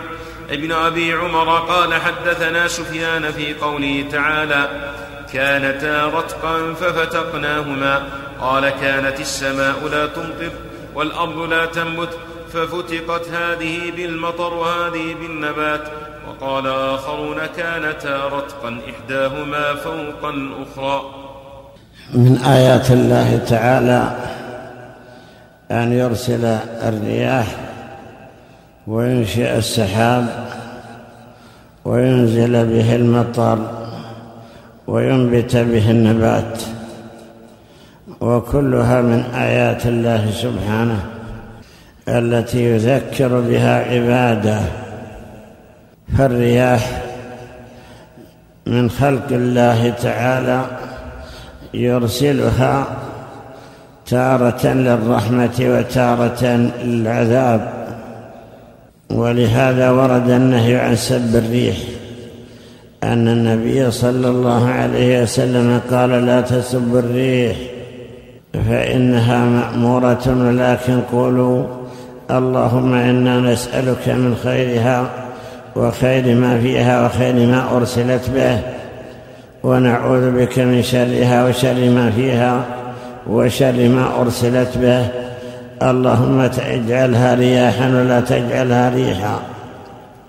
ابن 0.49 0.71
أبي 0.71 1.13
عمر. 1.13 1.59
قال 1.59 1.93
حدثنا 1.93 2.67
سفيان 2.67 3.31
في 3.31 3.53
قوله 3.53 4.05
تعالى 4.11 4.91
كانتا 5.33 6.05
رتقا 6.05 6.73
ففتقناهما. 6.73 8.09
قال 8.41 8.69
كانت 8.69 9.19
السماء 9.19 9.87
لا 9.91 10.05
تمطر 10.05 10.51
والأرض 10.95 11.39
لا 11.39 11.65
تنبت. 11.65 12.17
ففتقت 12.53 13.29
هذه 13.29 13.91
بالمطر 13.91 14.53
وهذه 14.53 15.15
بالنبات. 15.21 16.14
وقال 16.27 16.67
آخرون 16.67 17.37
كانتا 17.57 18.27
رتقا 18.27 18.77
إحداهما 18.89 19.75
فوق 19.75 20.29
الأخرى 20.29 21.01
من 22.13 22.37
آيات 22.37 22.91
الله 22.91 23.37
تعالى 23.37 24.11
أن 25.71 25.93
يرسل 25.93 26.45
الرياح 26.83 27.47
وينشئ 28.87 29.57
السحاب 29.57 30.25
وينزل 31.85 32.65
به 32.65 32.95
المطر 32.95 33.59
وينبت 34.87 35.55
به 35.55 35.91
النبات 35.91 36.61
وكلها 38.21 39.01
من 39.01 39.23
آيات 39.35 39.85
الله 39.85 40.31
سبحانه 40.31 41.05
التي 42.07 42.75
يذكر 42.75 43.39
بها 43.39 43.75
عباده. 43.93 44.84
فالرياح 46.17 47.01
من 48.65 48.89
خلق 48.89 49.27
الله 49.31 49.89
تعالى 49.89 50.65
يرسلها 51.73 52.85
تارة 54.05 54.67
للرحمة 54.67 55.55
وتارة 55.59 56.45
للعذاب. 56.83 57.85
ولهذا 59.09 59.91
ورد 59.91 60.29
النهي 60.29 60.75
عن 60.75 60.95
سب 60.95 61.35
الريح 61.35 61.77
أن 63.03 63.27
النبي 63.27 63.91
صلى 63.91 64.27
الله 64.27 64.69
عليه 64.69 65.23
وسلم 65.23 65.81
قال 65.91 66.09
لا 66.09 66.41
تسب 66.41 66.95
الريح 66.95 67.57
فإنها 68.69 69.45
مأمورة 69.45 70.47
ولكن 70.47 71.01
قولوا 71.11 71.65
اللهم 72.31 72.93
إنا 72.93 73.39
نسألك 73.39 74.09
من 74.09 74.35
خيرها 74.43 75.09
وخير 75.75 76.35
ما 76.35 76.59
فيها 76.59 77.05
وخير 77.05 77.33
ما 77.47 77.77
أرسلت 77.77 78.29
به. 78.29 78.59
ونعوذ 79.63 80.31
بك 80.31 80.59
من 80.59 80.83
شرها 80.83 81.45
وشر 81.45 81.89
ما 81.89 82.11
فيها 82.15 82.65
وشر 83.29 83.89
ما 83.89 84.21
أرسلت 84.21 84.77
به. 84.77 85.07
اللهم 85.89 86.39
اجعلها 86.59 87.35
رياحا 87.35 87.89
ولا 87.89 88.19
تجعلها 88.19 88.89
ريحا. 88.89 89.39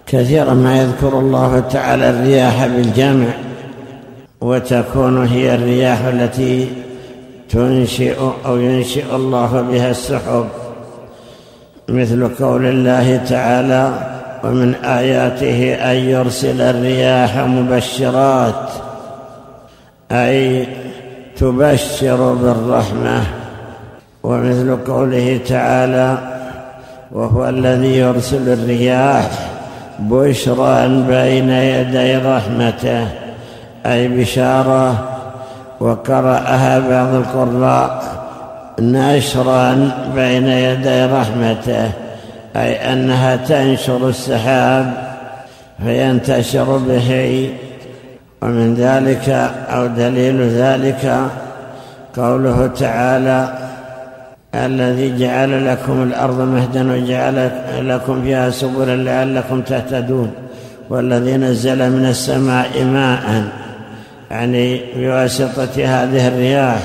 كثيرا 0.06 0.54
ما 0.54 0.78
يذكر 0.82 1.18
الله 1.18 1.60
تعالى 1.60 2.10
الرياح 2.10 2.66
بالجمع. 2.66 3.26
وتكون 4.40 5.26
هي 5.26 5.54
الرياح 5.54 6.04
التي 6.04 6.68
تنشئ 7.50 8.16
أو 8.46 8.56
ينشئ 8.56 9.14
الله 9.14 9.66
بها 9.70 9.90
السحب. 9.90 10.46
مثل 11.88 12.28
قول 12.28 12.66
الله 12.66 13.16
تعالى 13.16 14.15
ومن 14.46 14.74
آياته 14.74 15.74
أن 15.74 15.96
يرسل 15.96 16.60
الرياح 16.60 17.36
مبشرات 17.36 18.70
أي 20.12 20.66
تبشر 21.36 22.34
بالرحمة. 22.34 23.22
ومثل 24.22 24.76
قوله 24.86 25.40
تعالى 25.48 26.18
وهو 27.12 27.48
الذي 27.48 27.98
يرسل 27.98 28.48
الرياح 28.48 29.30
بشرا 29.98 30.86
بين 30.86 31.50
يدي 31.50 32.16
رحمته 32.16 33.08
أي 33.86 34.08
بشارة 34.08 35.08
وقرأها 35.80 36.78
بعض 36.78 37.14
القراء 37.14 38.02
نشرا 38.80 39.90
بين 40.14 40.46
يدي 40.46 41.04
رحمته. 41.04 42.05
أي 42.56 42.92
أنها 42.92 43.36
تنشر 43.36 44.08
السحاب 44.08 44.92
فينتشر 45.84 46.76
به 46.76 47.50
ومن 48.42 48.74
ذلك 48.74 49.28
أو 49.70 49.86
دليل 49.86 50.40
ذلك 50.48 51.20
قوله 52.16 52.66
تعالى 52.66 53.58
الذي 54.54 55.18
جعل 55.18 55.66
لكم 55.66 56.02
الأرض 56.02 56.40
مهدا 56.40 56.92
وجعل 56.92 57.50
لكم 57.80 58.22
فيها 58.22 58.50
سبلا 58.50 58.96
لعلكم 58.96 59.60
تهتدون 59.60 60.30
والذي 60.90 61.36
نزل 61.36 61.90
من 61.90 62.06
السماء 62.06 62.84
ماء 62.84 63.44
يعني 64.30 64.80
بواسطة 64.96 65.84
هذه 65.84 66.28
الرياح 66.28 66.78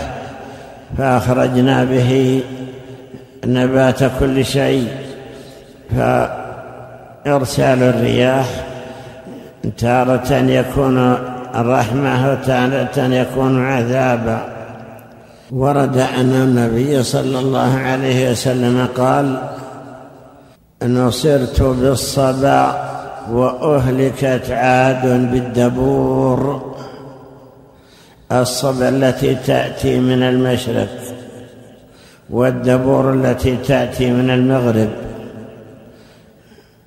فأخرجنا 0.98 1.84
به 1.84 2.42
نبات 3.46 4.00
كل 4.20 4.46
شيء. 4.46 4.88
فإرسال 5.96 7.84
الرياح 7.84 8.48
تارة 9.78 10.34
يكون 10.34 11.18
رحمة 11.56 12.32
وتارة 12.32 12.98
يكون 12.98 13.66
عذابا 13.66 14.42
ورد 15.52 15.98
أن 15.98 16.32
النبي 16.32 17.04
صلى 17.04 17.39
الله 17.39 17.78
عليه 17.78 18.32
وسلم 18.32 18.88
قال 18.98 19.38
نصرت 20.84 21.62
بالصبا 21.62 22.92
وأهلكت 23.32 24.52
عاد 24.52 25.32
بالدبور. 25.32 26.72
الصبا 28.32 28.89
التي 28.89 29.36
تأتي 29.36 30.00
من 30.00 30.24
المشرق 30.24 30.89
والدبور 32.30 33.14
التي 33.14 33.58
تأتي 33.58 34.12
من 34.12 34.30
المغرب. 34.30 34.89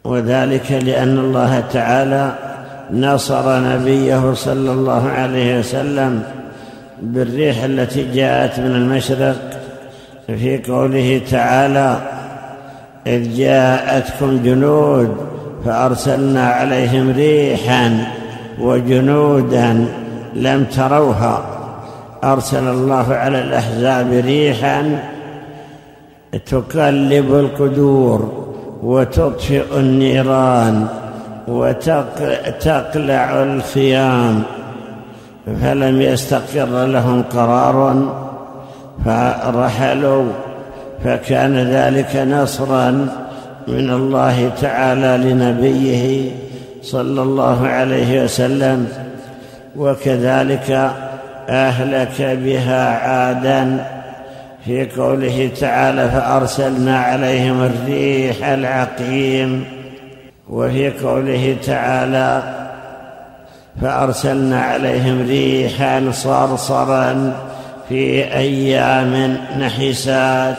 وذلك 0.05 0.73
لأن 0.73 1.19
الله 1.19 1.61
تعالى 1.73 2.35
نصر 2.93 3.61
نبيه 3.61 4.35
صلى 4.35 4.73
الله 4.73 5.09
عليه 5.09 5.59
وسلم 5.59 6.23
بالريح 7.03 7.65
التي 7.65 8.13
جاءت 8.15 8.61
من 8.61 8.77
المشرق 8.77 9.37
في 10.27 10.63
قوله 10.63 11.21
تعالى 11.31 11.97
إذ 13.07 13.37
جاءتكم 13.37 14.43
جنود 14.45 15.17
فأرسلنا 15.65 16.47
عليهم 16.47 17.11
ريحا 17.11 18.07
وجنودا 18.61 19.87
لم 20.35 20.65
تروها 20.65 21.45
أرسل 22.25 22.69
الله 22.69 23.15
على 23.15 23.39
الأحزاب 23.39 24.13
ريحا 24.13 24.99
تقلب 26.47 27.35
القدور 27.35 28.45
وتطفئ 28.85 29.65
النيران 29.77 30.87
وتقلع 31.49 33.43
الخيام 33.43 34.43
فلم 35.63 36.01
يستقر 36.01 36.87
لهم 36.87 37.23
قرار 37.23 38.09
فرحلوا 39.05 40.25
فكان 41.05 41.57
ذلك 41.57 42.17
نصرا 42.17 42.91
من 43.69 43.91
الله 43.91 44.51
تعالى 44.61 45.31
لنبيه 45.31 46.31
صلى 46.83 47.23
الله 47.23 47.67
عليه 47.67 48.25
وسلم. 48.25 48.89
وكذلك 49.77 50.91
أهلك 51.49 52.23
بها 52.23 52.89
عادا 52.99 53.87
في 54.65 54.87
قوله 54.97 55.51
تعالى 55.61 56.11
فأرسلنا 56.11 56.99
عليهم 56.99 57.63
الريح 57.63 58.47
العقيم 58.47 59.65
وفي 60.49 60.91
قوله 60.91 61.57
تعالى 61.67 62.43
فأرسلنا 63.83 64.61
عليهم 64.61 65.27
ريحا 65.29 66.11
صرصرا 66.13 67.37
في 67.89 68.25
أيام 68.35 69.37
نحسات 69.59 70.57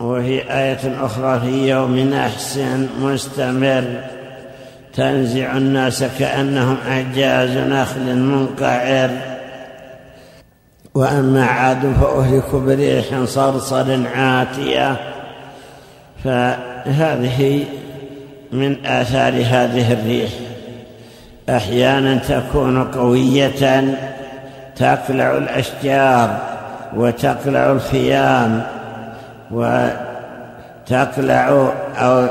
وفي 0.00 0.52
آية 0.52 0.96
أخرى 1.00 1.40
في 1.40 1.68
يوم 1.68 1.98
نحس 1.98 2.60
مستمر 3.00 3.84
تنزع 4.94 5.56
الناس 5.56 6.04
كأنهم 6.18 6.76
أعجاز 6.88 7.50
نخل 7.50 8.16
منقعر 8.16 9.10
وأما 10.94 11.44
عاد 11.44 11.92
فاهلكوا 12.00 12.60
بريح 12.60 13.24
صرصر 13.24 14.06
عاتية. 14.14 14.96
فهذه 16.24 17.64
من 18.52 18.86
آثار 18.86 19.32
هذه 19.32 19.92
الريح. 19.92 20.30
أحيانا 21.48 22.14
تكون 22.16 22.84
قوية 22.84 23.84
تقلع 24.76 25.36
الأشجار 25.36 26.38
وتقلع 26.96 27.72
الخيام 27.72 28.62
وتقلع 30.90 31.68
أو 31.98 32.26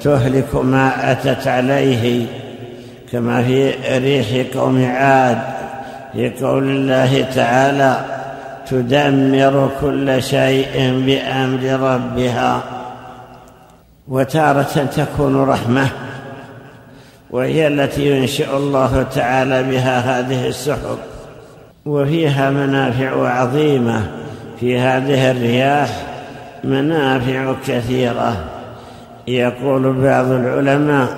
تهلك 0.00 0.54
ما 0.54 1.12
أتت 1.12 1.48
عليه 1.48 2.26
كما 3.12 3.42
في 3.42 3.74
ريح 3.98 4.56
قوم 4.56 4.84
عاد. 4.84 5.38
في 6.12 6.30
قول 6.30 6.70
الله 6.70 7.24
تعالى 7.34 8.04
تدمر 8.66 9.70
كل 9.80 10.22
شيء 10.22 11.02
بأمر 11.06 11.90
ربها 11.94 12.62
وتارة 14.08 14.88
تكون 14.96 15.44
رحمة 15.44 15.88
وهي 17.30 17.66
التي 17.66 18.10
ينشئ 18.10 18.56
الله 18.56 19.02
تعالى 19.02 19.62
بها 19.62 20.20
هذه 20.20 20.46
السحب 20.46 20.98
وفيها 21.86 22.50
منافع 22.50 23.28
عظيمة 23.28 24.02
في 24.60 24.78
هذه 24.78 25.30
الرياح 25.30 25.88
منافع 26.64 27.54
كثيرة 27.66 28.36
يقول 29.28 29.82
بعض 29.92 30.30
العلماء 30.30 31.08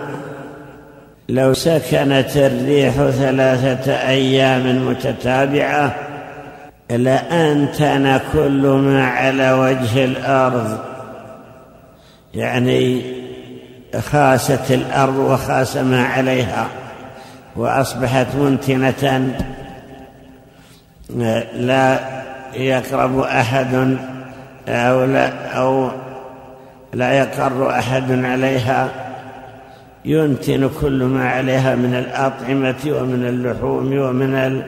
لو 1.29 1.55
سكنت 1.55 2.37
الريح 2.37 2.95
ثلاثة 2.95 3.93
أيام 3.93 4.89
متتابعة 4.89 5.95
لأنتن 6.91 8.21
كل 8.33 8.67
ما 8.67 9.07
على 9.07 9.53
وجه 9.53 10.05
الأرض. 10.05 10.79
يعني 12.35 13.03
خاست 13.99 14.71
الأرض 14.71 15.17
وخاس 15.17 15.77
ما 15.77 16.05
عليها 16.07 16.67
وأصبحت 17.57 18.27
منتنة. 18.35 19.35
لا 21.55 21.99
يقرب 22.55 23.19
أحد 23.19 23.97
أو 24.69 25.05
لا, 25.05 25.47
أو 25.47 25.91
لا 26.93 27.13
يقر 27.13 27.71
أحد 27.71 28.25
عليها. 28.25 29.04
ينتن 30.05 30.71
كل 30.81 31.05
ما 31.05 31.29
عليها 31.29 31.75
من 31.75 31.95
الأطعمة 31.95 32.75
ومن 32.87 33.29
اللحوم 33.29 33.99
ومن 33.99 34.63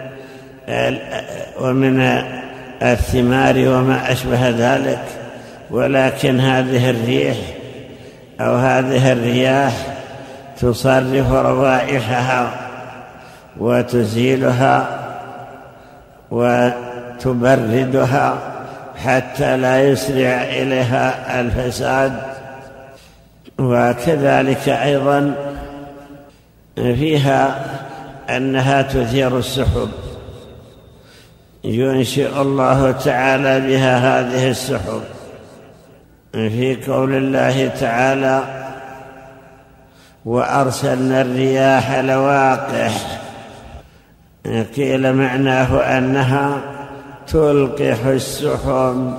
ومن 1.61 2.22
الثمار 2.82 3.68
وما 3.68 4.12
أشبه 4.12 4.51
ذلك 4.51 5.05
ولكن 5.70 6.41
هذه 6.41 6.91
الريح 6.91 7.37
أو 8.41 8.55
هذه 8.55 9.12
الرياح 9.12 9.72
تصرف 10.61 11.32
روائحها 11.32 12.51
وتزيلها 13.59 14.89
وتبردها 16.30 18.39
حتى 19.05 19.57
لا 19.57 19.89
يسرع 19.89 20.43
إليها 20.43 21.41
الفساد. 21.41 22.36
وكذلك 23.59 24.68
أيضا 24.68 25.34
فيها 26.76 27.64
أنها 28.30 28.82
تثير 28.82 29.38
السحب. 29.38 29.88
ينشئ 31.64 32.40
الله 32.40 32.92
تعالى 32.92 33.61
بها 33.61 34.20
هذه 34.20 34.50
السحب. 34.50 35.02
في 36.32 36.78
قول 36.86 37.14
الله 37.14 37.68
تعالى 37.68 38.42
وأرسلنا 40.24 41.20
الرياح 41.20 41.98
لواقح 41.98 43.20
قيل 44.76 45.12
معناه 45.12 45.98
أنها 45.98 46.61
تلقح 47.26 48.07
السحب 48.07 49.18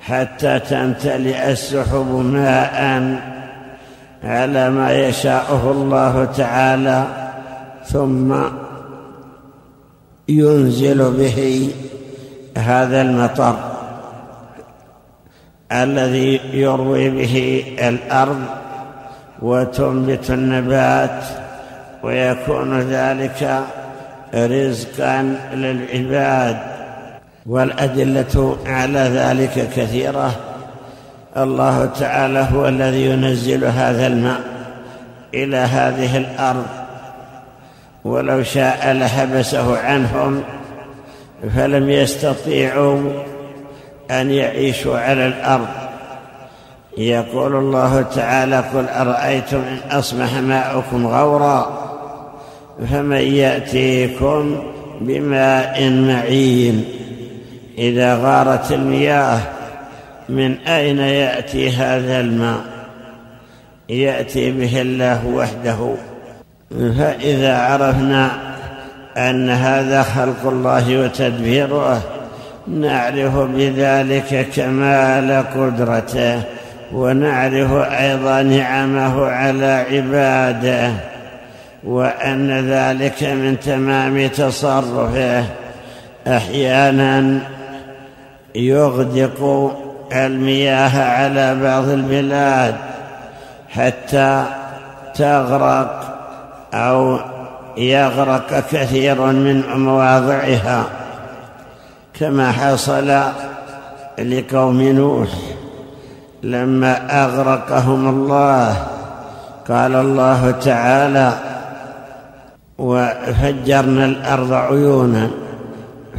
حتى 0.00 0.58
تمتلئ 0.58 1.50
السحب 1.50 2.06
ماء 2.06 3.14
على 4.24 4.70
ما 4.70 4.92
يشاءه 4.92 5.70
الله 5.70 6.24
تعالى 6.24 7.06
ثم 7.86 8.34
ينزل 10.28 11.10
به 11.10 11.70
هذا 12.58 13.02
المطر 13.02 13.56
الذي 15.72 16.40
يروي 16.52 17.10
به 17.10 17.64
الأرض 17.88 18.40
وتنبت 19.42 20.30
النبات 20.30 21.24
ويكون 22.02 22.80
ذلك 22.80 23.64
رزقا 24.34 25.22
للعباد. 25.54 26.56
والأدلة 27.46 28.56
على 28.66 28.98
ذلك 28.98 29.68
كثيرة. 29.76 30.49
الله 31.36 31.90
تعالى 32.00 32.46
هو 32.52 32.68
الذي 32.68 33.06
ينزل 33.06 33.64
هذا 33.64 34.06
الماء 34.06 34.40
إلى 35.34 35.56
هذه 35.56 36.16
الأرض. 36.16 36.66
ولو 38.04 38.42
شاء 38.42 38.92
لحبسه 38.92 39.78
عنهم 39.78 40.42
فلم 41.56 41.90
يستطيعوا 41.90 43.00
أن 44.10 44.30
يعيشوا 44.30 44.98
على 44.98 45.26
الأرض. 45.26 45.68
يقول 46.98 47.56
الله 47.56 48.02
تعالى 48.02 48.56
قل 48.74 48.88
أرأيتم 48.88 49.58
إن 49.58 49.98
أصبح 49.98 50.34
ماؤكم 50.34 51.06
غورا 51.06 51.90
فمن 52.90 53.16
يأتيكم 53.16 54.62
بماء 55.00 55.90
معين 55.90 56.84
إذا 57.78 58.14
غارت 58.14 58.72
المياه 58.72 59.38
من 60.30 60.58
أين 60.58 60.98
يأتي 60.98 61.70
هذا 61.70 62.20
الماء؟ 62.20 62.60
يأتي 63.88 64.50
به 64.50 64.80
الله 64.80 65.26
وحده. 65.26 65.94
فإذا 66.98 67.58
عرفنا 67.58 68.30
أن 69.16 69.50
هذا 69.50 70.02
خلق 70.02 70.46
الله 70.46 70.98
وتدبيره 70.98 72.02
نعرف 72.68 73.38
بذلك 73.38 74.46
كمال 74.56 75.44
قدرته 75.54 76.42
ونعرف 76.92 77.72
أيضا 77.72 78.42
نعمه 78.42 79.26
على 79.26 79.86
عباده 79.90 80.92
وأن 81.84 82.70
ذلك 82.70 83.22
من 83.22 83.60
تمام 83.60 84.26
تصرفه. 84.28 85.44
أحيانا 86.26 87.40
يغدق 88.54 89.72
المياه 90.12 91.04
على 91.04 91.54
بعض 91.62 91.88
البلاد 91.88 92.74
حتى 93.68 94.44
تغرق 95.14 96.18
أو 96.74 97.18
يغرق 97.76 98.64
كثير 98.72 99.20
من 99.26 99.62
مواضعها 99.76 100.84
كما 102.20 102.52
حصل 102.52 103.20
لقوم 104.18 104.82
نوح 104.82 105.28
لما 106.42 107.24
أغرقهم 107.24 108.08
الله. 108.08 108.76
قال 109.68 109.94
الله 109.94 110.50
تعالى 110.50 111.32
وفجرنا 112.78 114.04
الأرض 114.04 114.52
عيونا 114.52 115.30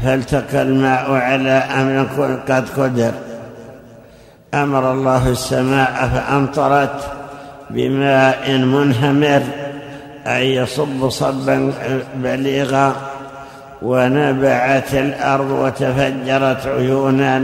فالتقى 0.04 0.62
الماء 0.62 1.12
على 1.12 1.52
أمر 1.52 2.08
قد 2.50 2.70
قدر. 2.78 3.12
أمر 4.54 4.92
الله 4.92 5.30
السماء 5.30 6.10
فأمطرت 6.14 7.12
بماء 7.70 8.52
منهمر 8.52 9.42
أن 10.28 10.42
يصب 10.42 11.10
صبا 11.10 11.74
بليغا 12.16 12.96
ونبعت 13.82 14.94
الأرض 14.94 15.52
وتفجرت 15.52 16.68
عيونا 16.68 17.44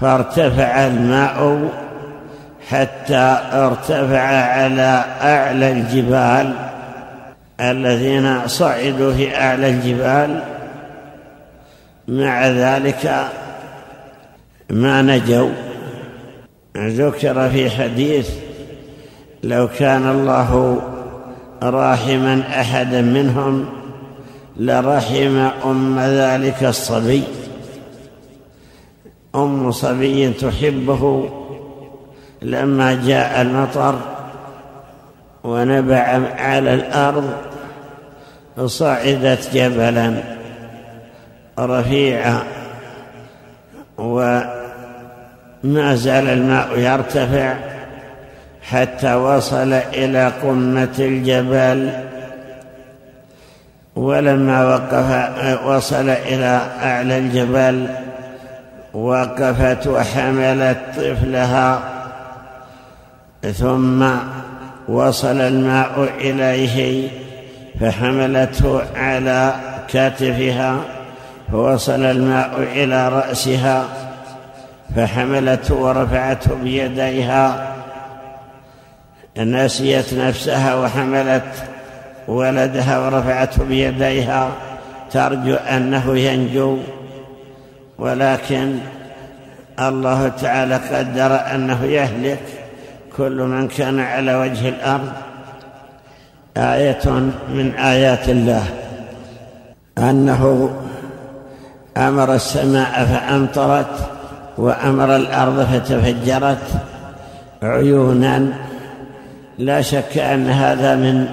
فارتفع 0.00 0.86
الماء 0.86 1.68
حتى 2.70 3.38
ارتفع 3.52 4.22
على 4.28 5.04
أعلى 5.22 5.72
الجبال. 5.72 6.54
الذين 7.60 8.48
صعدوا 8.48 9.12
في 9.12 9.36
أعلى 9.36 9.68
الجبال 9.68 10.42
مع 12.08 12.48
ذلك 12.48 13.26
ما 14.72 15.02
نجوا. 15.02 15.50
ذكر 16.76 17.50
في 17.50 17.70
حديث 17.70 18.30
لو 19.42 19.68
كان 19.68 20.10
الله 20.10 20.80
راحما 21.62 22.42
أحدا 22.48 23.02
منهم 23.02 23.66
لرحم 24.56 25.48
أم 25.64 26.00
ذلك 26.00 26.64
الصبي. 26.64 27.22
أم 29.34 29.70
صبي 29.70 30.30
تحبه 30.30 31.30
لما 32.42 33.00
جاء 33.06 33.42
المطر 33.42 33.98
ونبع 35.44 36.20
على 36.38 36.74
الأرض 36.74 37.30
صعدت 38.66 39.50
جبلا 39.54 40.14
رفيعا 41.58 42.42
وما 45.64 45.94
زال 45.94 46.28
الماء 46.28 46.78
يرتفع 46.78 47.54
حتى 48.62 49.14
وصل 49.14 49.72
إلى 49.72 50.32
قمة 50.42 50.94
الجبل 50.98 51.90
ولما 53.96 54.64
وقف 54.64 55.64
وصل 55.66 56.08
إلى 56.08 56.60
أعلى 56.82 57.18
الجبل 57.18 57.88
وقفت 58.92 59.86
وحملت 59.86 60.78
طفلها 60.96 61.80
ثم 63.54 64.06
وصل 64.88 65.40
الماء 65.40 66.08
إليه 66.20 67.08
فحملته 67.80 68.82
على 68.96 69.54
كتفها 69.88 70.76
فوصل 71.52 72.04
الماء 72.04 72.50
إلى 72.72 73.08
رأسها. 73.08 73.84
فحملته 74.96 75.74
ورفعته 75.74 76.54
بيديها 76.54 77.74
نسيت 79.38 80.14
نفسها 80.14 80.74
وحملت 80.74 81.52
ولدها 82.28 82.98
ورفعته 82.98 83.64
بيديها 83.64 84.50
ترجو 85.10 85.54
أنه 85.54 86.18
ينجو 86.18 86.78
ولكن 87.98 88.78
الله 89.80 90.28
تعالى 90.28 90.74
قدر 90.74 91.54
أنه 91.54 91.84
يهلك 91.84 92.42
كل 93.16 93.42
من 93.42 93.68
كان 93.68 94.00
على 94.00 94.34
وجه 94.34 94.68
الأرض. 94.68 95.12
آية 96.56 97.10
من 97.48 97.74
آيات 97.74 98.28
الله 98.28 98.64
أنه 99.98 100.70
أمر 101.96 102.34
السماء 102.34 103.04
فأمطرت. 103.04 104.10
وأمر 104.58 105.16
الأرض 105.16 105.66
فتفجرت 105.72 106.68
عيونا. 107.62 108.46
لا 109.58 109.82
شك 109.82 110.18
أن 110.18 110.50
هذا 110.50 110.96
من 110.96 111.26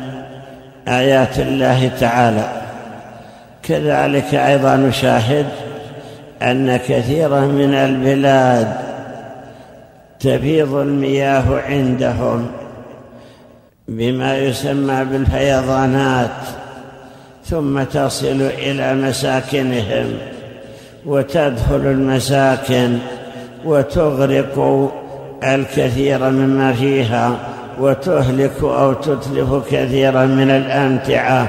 آيات 0.88 1.40
الله 1.40 1.92
تعالى. 2.00 2.48
كذلك 3.64 4.36
أيضا 4.36 4.76
نشاهد 4.76 5.46
أن 6.42 6.78
كثيرا 6.78 7.42
من 7.42 7.74
البلاد 7.74 8.74
تفيض 10.20 10.74
المياه 10.74 11.44
عندهم 11.68 12.48
بما 13.88 14.38
يسمى 14.38 15.06
بالفيضانات 15.06 16.30
ثم 17.46 17.84
تصل 17.84 18.42
إلى 18.58 18.94
مساكنهم. 18.96 20.18
وتدخل 21.10 21.76
المساكن 21.76 22.98
وتغرق 23.66 24.90
الكثير 25.44 26.30
مما 26.30 26.74
فيها 26.74 27.36
وتهلك 27.80 28.64
أو 28.64 28.94
تتلف 28.94 29.54
كثيرا 29.72 30.26
من 30.26 30.50
الأمتعة. 30.50 31.48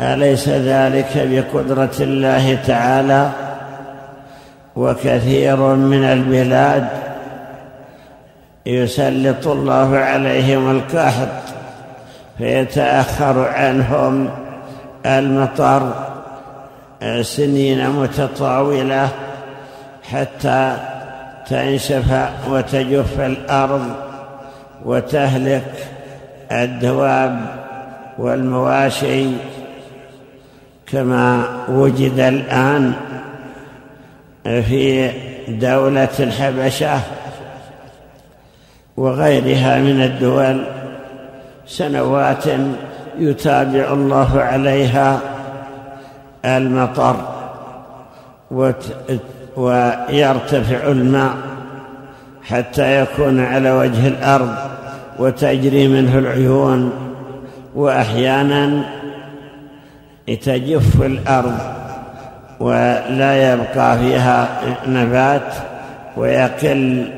أليس 0.00 0.48
ذلك 0.48 1.12
بقدرة 1.14 1.90
الله 2.00 2.58
تعالى؟ 2.66 3.30
وكثير 4.76 5.56
من 5.56 6.04
البلاد 6.04 6.88
يسلط 8.66 9.46
الله 9.46 9.96
عليهم 9.96 10.70
القحط 10.70 11.28
فيتأخر 12.38 13.48
عنهم 13.48 14.28
المطر. 15.06 16.11
سنين 17.22 17.90
متطاولة 17.90 19.08
حتى 20.10 20.76
تنشف 21.46 22.28
وتجف 22.48 23.20
الأرض 23.20 23.82
وتهلك 24.84 25.86
الدواب 26.52 27.40
والمواشي 28.18 29.26
كما 30.86 31.44
وجد 31.68 32.18
الآن 32.18 32.92
في 34.44 35.10
دولة 35.48 36.08
الحبشة 36.20 37.00
وغيرها 38.96 39.78
من 39.78 40.02
الدول 40.02 40.64
سنوات 41.66 42.44
يتابع 43.18 43.92
الله 43.92 44.40
عليها 44.40 45.20
المطر 46.44 47.16
ويرتفع 49.56 50.86
الماء 50.88 51.34
حتى 52.42 53.00
يكون 53.00 53.40
على 53.40 53.70
وجه 53.72 54.08
الأرض 54.08 54.54
وتجري 55.18 55.88
منه 55.88 56.18
العيون 56.18 56.92
وأحيانا 57.74 58.84
تجف 60.26 61.02
الأرض 61.02 61.58
ولا 62.60 63.52
يبقى 63.52 63.98
فيها 63.98 64.48
نبات 64.86 65.54
ويقل 66.16 67.10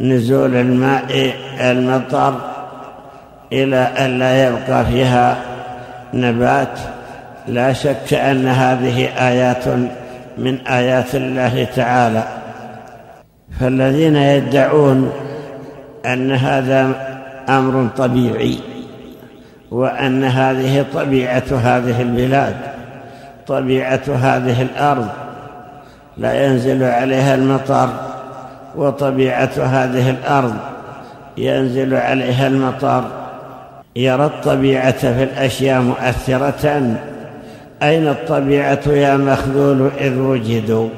نزول 0.00 0.56
الماء 0.56 1.34
المطر 1.60 2.34
إلى 3.52 3.76
أن 3.76 4.18
لا 4.18 4.48
يبقى 4.48 4.84
فيها 4.84 5.36
نبات 6.14 6.78
لا 7.48 7.72
شك 7.72 8.14
أن 8.14 8.46
هذه 8.46 9.06
آيات 9.28 9.68
من 10.38 10.66
آيات 10.66 11.14
الله 11.14 11.66
تعالى. 11.76 12.22
فالذين 13.60 14.16
يدعون 14.16 15.12
أن 16.06 16.32
هذا 16.32 16.92
أمر 17.48 17.88
طبيعي 17.96 18.58
وأن 19.70 20.24
هذه 20.24 20.84
طبيعة 20.94 21.44
هذه 21.62 22.02
البلاد 22.02 22.56
طبيعة 23.46 24.02
هذه 24.08 24.62
الأرض 24.62 25.08
لا 26.16 26.46
ينزل 26.46 26.84
عليها 26.84 27.34
المطر 27.34 27.88
وطبيعة 28.76 29.50
هذه 29.58 30.10
الأرض 30.10 30.54
ينزل 31.36 31.94
عليها 31.94 32.46
المطر. 32.46 33.04
يرى 33.96 34.24
الطبيعة 34.24 34.98
في 34.98 35.22
الأشياء 35.22 35.80
مؤثرة. 35.80 36.96
أين 37.82 38.08
الطبيعة 38.08 38.80
يا 38.86 39.16
مخذول 39.16 39.90
إذ 40.00 40.18
وجدوا؟ 40.18 40.88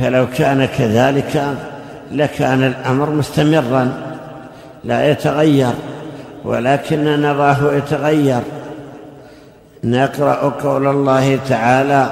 فلو 0.00 0.26
كان 0.38 0.64
كذلك 0.64 1.54
لكان 2.12 2.62
الأمر 2.62 3.10
مستمرا 3.10 3.92
لا 4.84 5.10
يتغير 5.10 5.72
ولكن 6.44 7.04
نراه 7.04 7.72
يتغير. 7.72 8.40
نقرأ 9.84 10.52
قول 10.62 10.86
الله 10.86 11.38
تعالى 11.48 12.08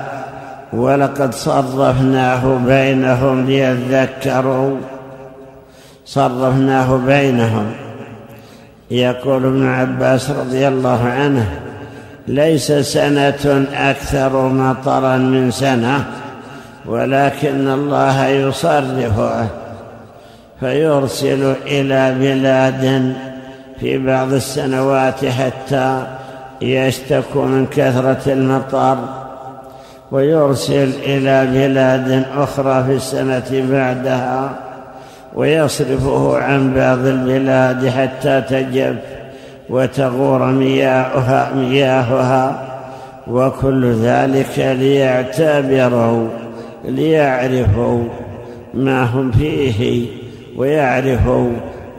ولقد 0.72 1.34
صرفناه 1.34 2.58
بينهم 2.66 3.46
ليذكروا. 3.46 4.76
صرفناه 6.06 6.96
بينهم. 6.96 7.66
يقول 8.90 9.44
ابن 9.44 9.68
عباس 9.68 10.30
رضي 10.30 10.68
الله 10.68 11.04
عنه 11.04 11.60
ليس 12.28 12.72
سنة 12.72 13.66
أكثر 13.74 14.48
مطرا 14.48 15.16
من 15.16 15.50
سنة 15.50 16.04
ولكن 16.86 17.68
الله 17.68 18.26
يصرفه 18.26 19.46
فيرسل 20.60 21.54
إلى 21.66 22.14
بلاد 22.20 23.14
في 23.80 23.98
بعض 23.98 24.32
السنوات 24.32 25.24
حتى 25.24 26.06
يشتكوا 26.62 27.44
من 27.44 27.66
كثرة 27.66 28.32
المطر 28.32 28.98
ويرسل 30.10 30.90
إلى 31.02 31.46
بلاد 31.46 32.24
أخرى 32.36 32.84
في 32.84 32.92
السنة 32.92 33.66
بعدها 33.70 34.50
ويصرفه 35.34 36.38
عن 36.38 36.74
بعض 36.74 36.98
البلاد 36.98 37.88
حتى 37.88 38.40
تجف 38.40 38.96
وتغور 39.70 40.46
مياهها, 40.46 41.54
مياهها 41.54 42.74
وكل 43.26 43.92
ذلك 43.92 44.58
ليعتبروا 44.58 46.28
ليعرفوا 46.84 48.04
ما 48.74 49.04
هم 49.04 49.32
فيه 49.32 50.06
ويعرفوا 50.56 51.50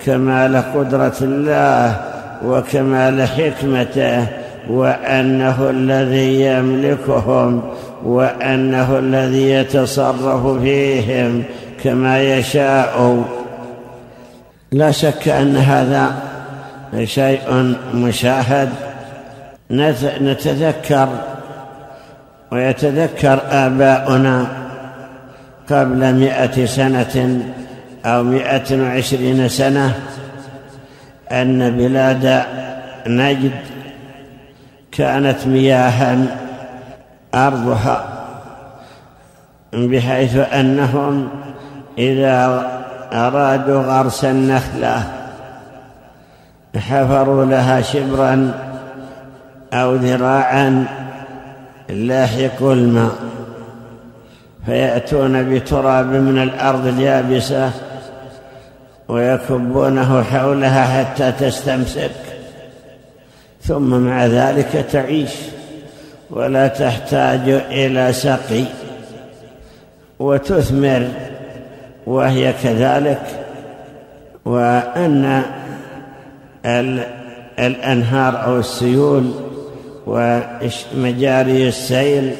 كمال 0.05 0.63
قدرة 0.76 1.16
الله 1.22 1.95
وكمال 2.45 3.28
حكمته 3.28 4.28
وأنه 4.70 5.70
الذي 5.70 6.41
يملكهم 6.41 7.61
وأنه 8.05 8.99
الذي 8.99 9.51
يتصرف 9.51 10.61
فيهم 10.61 11.43
كما 11.84 12.22
يشاء. 12.22 13.24
لا 14.72 14.91
شك 14.91 15.28
أن 15.28 15.55
هذا 15.55 16.35
شيء 17.04 17.76
مشاهد. 17.93 18.70
نتذكر 20.22 21.10
ويتذكر 22.52 23.39
آباؤنا 23.50 24.48
قبل 25.70 26.14
مئة 26.14 26.66
سنة 26.66 27.41
أو 28.06 28.24
مئة 28.24 28.82
وعشرين 28.82 29.50
سنة 29.50 29.93
أن 31.32 31.78
بلاد 31.78 32.43
نجد 33.08 33.52
كانت 34.91 35.48
مياها 35.48 36.18
أرضها 37.34 38.06
بحيث 39.74 40.36
أنهم 40.36 41.28
إذا 41.98 42.68
أرادوا 43.14 43.82
غرس 43.82 44.26
النخلة 44.26 45.25
حفروا 46.78 47.46
لها 47.46 47.82
شبرا 47.82 48.52
أو 49.74 49.96
ذراعا 49.96 50.86
لاحق 51.90 52.64
الماء. 52.64 53.16
فيأتون 54.66 55.56
بتراب 55.56 56.06
من 56.06 56.44
الأرض 56.44 56.88
اليابسة 56.88 57.72
ويكبونه 59.08 60.24
حولها 60.24 60.86
حتى 60.86 61.32
تستمسك. 61.32 62.12
ثم 63.64 64.00
مع 64.00 64.26
ذلك 64.26 64.86
تعيش 64.92 65.32
ولا 66.30 66.68
تحتاج 66.68 67.50
إلى 67.72 68.14
سقي 68.14 68.64
وتثمر 70.20 71.08
وهي 72.08 72.54
كذلك. 72.64 73.22
وأن 74.46 75.42
الأنهار 77.59 78.45
أو 78.45 78.59
السيول 78.59 79.32
ومجاري 80.07 81.68
السيل 81.68 82.32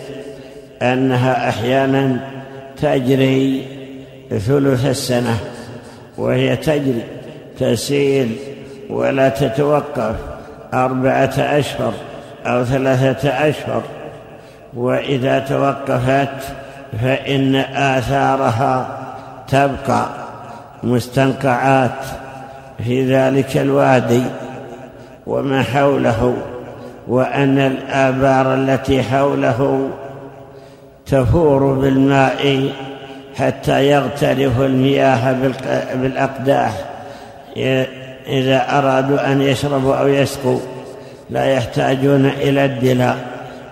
أنها 0.82 1.50
أحيانا 1.50 2.18
تجري 2.82 3.66
ثلث 4.30 4.86
السنة 4.86 5.38
وهي 6.18 6.56
تجري 6.56 7.04
تسيل 7.60 8.36
ولا 8.90 9.30
تتوقف 9.30 10.16
أربعة 10.74 11.34
أشهر 11.38 11.94
أو 12.46 12.64
ثلاثة 12.64 13.30
أشهر 13.30 13.82
وإذا 14.74 15.40
توقفت 15.40 16.44
فإن 17.02 17.56
آثارها 17.76 19.00
تبقى 19.48 20.06
مستنقعات 20.84 21.92
في 22.84 23.16
ذلك 23.16 23.58
الوادي 23.58 24.24
وما 25.28 25.64
حوله 25.64 26.34
وأن 27.08 27.60
الآبار 27.60 28.54
التي 28.54 29.04
حوله 29.04 29.90
تفور 31.06 31.74
بالماء 31.74 32.70
حتى 33.36 33.90
يغترف 33.90 34.62
المياه 34.62 35.36
بالأقداح. 35.96 36.72
إذا 38.28 38.78
أرادوا 38.78 39.32
أن 39.32 39.42
يشربوا 39.42 39.96
أو 39.96 40.08
يسقوا 40.08 40.60
لا 41.30 41.46
يحتاجون 41.46 42.26
إلى 42.26 42.66
الدلاء 42.66 43.18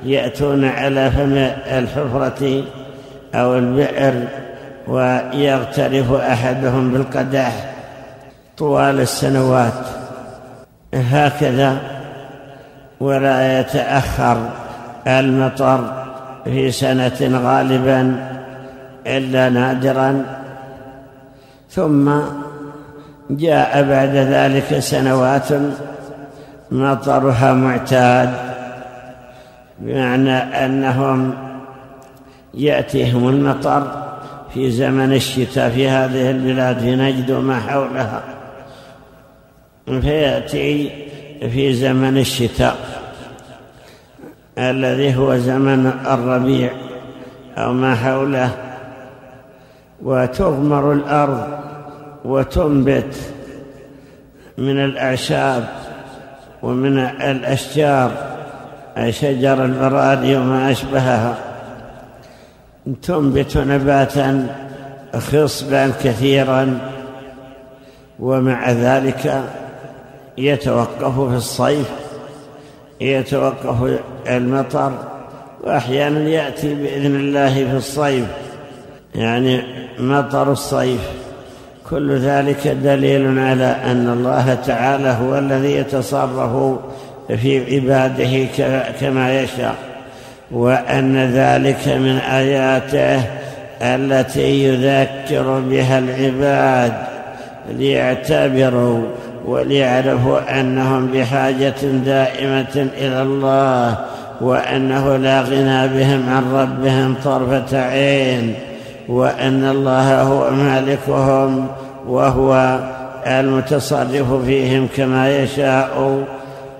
يأتون 0.05 0.65
على 0.65 1.11
فم 1.11 1.33
الحفرة 1.77 2.63
أو 3.35 3.57
البئر 3.57 4.13
ويغترف 4.87 6.11
أحدهم 6.13 6.91
بالقداح. 6.93 7.72
طوال 8.57 8.99
السنوات. 8.99 9.73
هكذا 10.93 11.77
ولا 12.99 13.59
يتأخر 13.59 14.37
المطر 15.07 16.05
في 16.43 16.71
سنة 16.71 17.41
غالبا 17.43 18.29
إلا 19.07 19.49
نادرا. 19.49 20.25
ثم 21.69 22.11
جاء 23.29 23.83
بعد 23.83 24.15
ذلك 24.15 24.79
سنوات 24.79 25.47
مطرها 26.71 27.53
معتاد 27.53 28.33
بمعنى 29.79 30.37
أنهم 30.65 31.33
يأتيهم 32.53 33.29
المطر 33.29 33.87
في 34.53 34.71
زمن 34.71 35.13
الشتاء 35.13 35.69
في 35.69 35.89
هذه 35.89 36.31
البلاد 36.31 36.79
في 36.79 36.95
نجد 36.95 37.31
وما 37.31 37.59
حولها. 37.59 38.21
فيأتي 39.85 40.89
في 41.39 41.73
زمن 41.73 42.17
الشتاء 42.17 42.75
الذي 44.57 45.15
هو 45.15 45.37
زمن 45.37 45.91
الربيع 46.05 46.71
أو 47.57 47.73
ما 47.73 47.95
حوله 47.95 48.49
وتغمر 50.01 50.93
الأرض 50.93 51.47
وتنبت 52.25 53.15
من 54.57 54.85
الأعشاب 54.85 55.69
ومن 56.63 56.97
الأشجار 56.99 58.11
شجر 59.09 59.65
البراد 59.65 60.25
وما 60.25 60.71
أشبهها. 60.71 61.35
تنبت 63.01 63.57
نباتا 63.57 64.47
خصبا 65.15 65.91
كثيرا 66.03 66.79
ومع 68.19 68.71
ذلك 68.71 69.43
يتوقف 70.37 71.19
في 71.29 71.35
الصيف 71.35 71.89
يتوقف 73.01 73.99
المطر 74.29 74.91
وأحيانا 75.63 76.19
يأتي 76.19 76.73
بإذن 76.73 77.15
الله 77.15 77.53
في 77.53 77.77
الصيف. 77.77 78.25
يعني 79.15 79.61
مطر 79.99 80.51
الصيف. 80.51 81.01
كل 81.89 82.17
ذلك 82.17 82.67
دليل 82.67 83.39
على 83.39 83.75
أن 83.85 84.09
الله 84.09 84.53
تعالى 84.53 85.17
هو 85.21 85.37
الذي 85.37 85.75
يتصرف 85.75 86.77
في 87.27 87.75
عباده 87.75 88.45
كما 88.99 89.41
يشاء. 89.41 89.75
وأن 90.51 91.17
ذلك 91.17 91.87
من 91.87 92.17
آياته 92.17 93.23
التي 93.81 94.63
يذكر 94.63 95.59
بها 95.59 95.99
العباد 95.99 96.93
ليعتبروا 97.69 99.05
وليعرفوا 99.45 100.59
أنهم 100.59 101.07
بحاجة 101.07 101.81
دائمة 102.05 102.87
إلى 102.97 103.21
الله 103.21 103.97
وأنه 104.41 105.17
لا 105.17 105.41
غنى 105.41 105.87
بهم 105.87 106.29
عن 106.29 106.53
ربهم 106.53 107.15
طرفة 107.23 107.79
عين 107.79 108.55
وأن 109.09 109.65
الله 109.65 110.21
هو 110.21 110.51
مالكهم 110.51 111.67
وهو 112.07 112.79
المتصرف 113.27 114.45
فيهم 114.45 114.87
كما 114.95 115.37
يشاء 115.37 116.23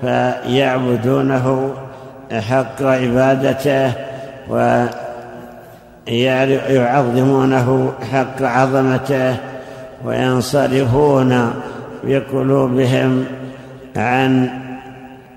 فيعبدونه 0.02 1.74
حق 2.32 2.84
عبادته 2.84 3.92
ويعظمونه 6.08 7.94
حق 8.12 8.42
عظمته 8.42 9.36
وينصرفون 10.06 11.54
بقلوبهم 12.04 13.26
عن 13.96 14.50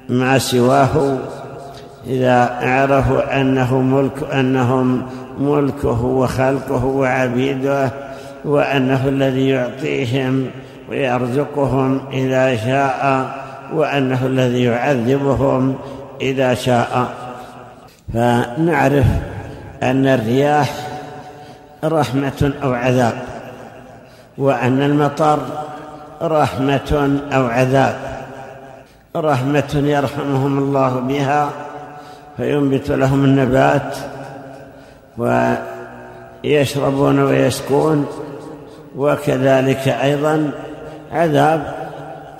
ما 0.09 0.39
سواه 0.39 1.19
إذا 2.07 2.59
عرفوا 2.63 3.41
أنه 3.41 3.81
ملك 3.81 4.33
أنهم 4.33 5.03
ملكه 5.39 6.05
وخلقه 6.05 6.85
وعبيده 6.85 7.91
وأنه 8.45 9.09
الذي 9.09 9.49
يعطيهم 9.49 10.47
ويرزقهم 10.91 12.01
إذا 12.13 12.57
شاء 12.57 13.31
وأنه 13.75 14.27
الذي 14.27 14.63
يعذبهم 14.65 15.75
إذا 16.21 16.55
شاء. 16.55 17.09
فنعرف 18.15 19.07
أن 19.83 20.07
الرياح 20.07 20.71
رحمة 21.85 22.53
أو 22.63 22.73
عذاب 22.73 23.13
وأن 24.39 24.83
المطر 24.83 25.39
رحمة 26.23 27.21
أو 27.33 27.47
عذاب. 27.47 28.17
رحمة 29.17 29.83
يرحمهم 29.85 30.59
الله 30.59 31.01
بها 31.01 31.51
فينبت 32.37 32.91
لهم 32.91 33.25
النبات 33.25 33.97
ويشربون 36.45 37.19
ويسكون 37.19 38.07
وكذلك 38.97 39.89
أيضا 39.89 40.51
عذاب 41.13 41.75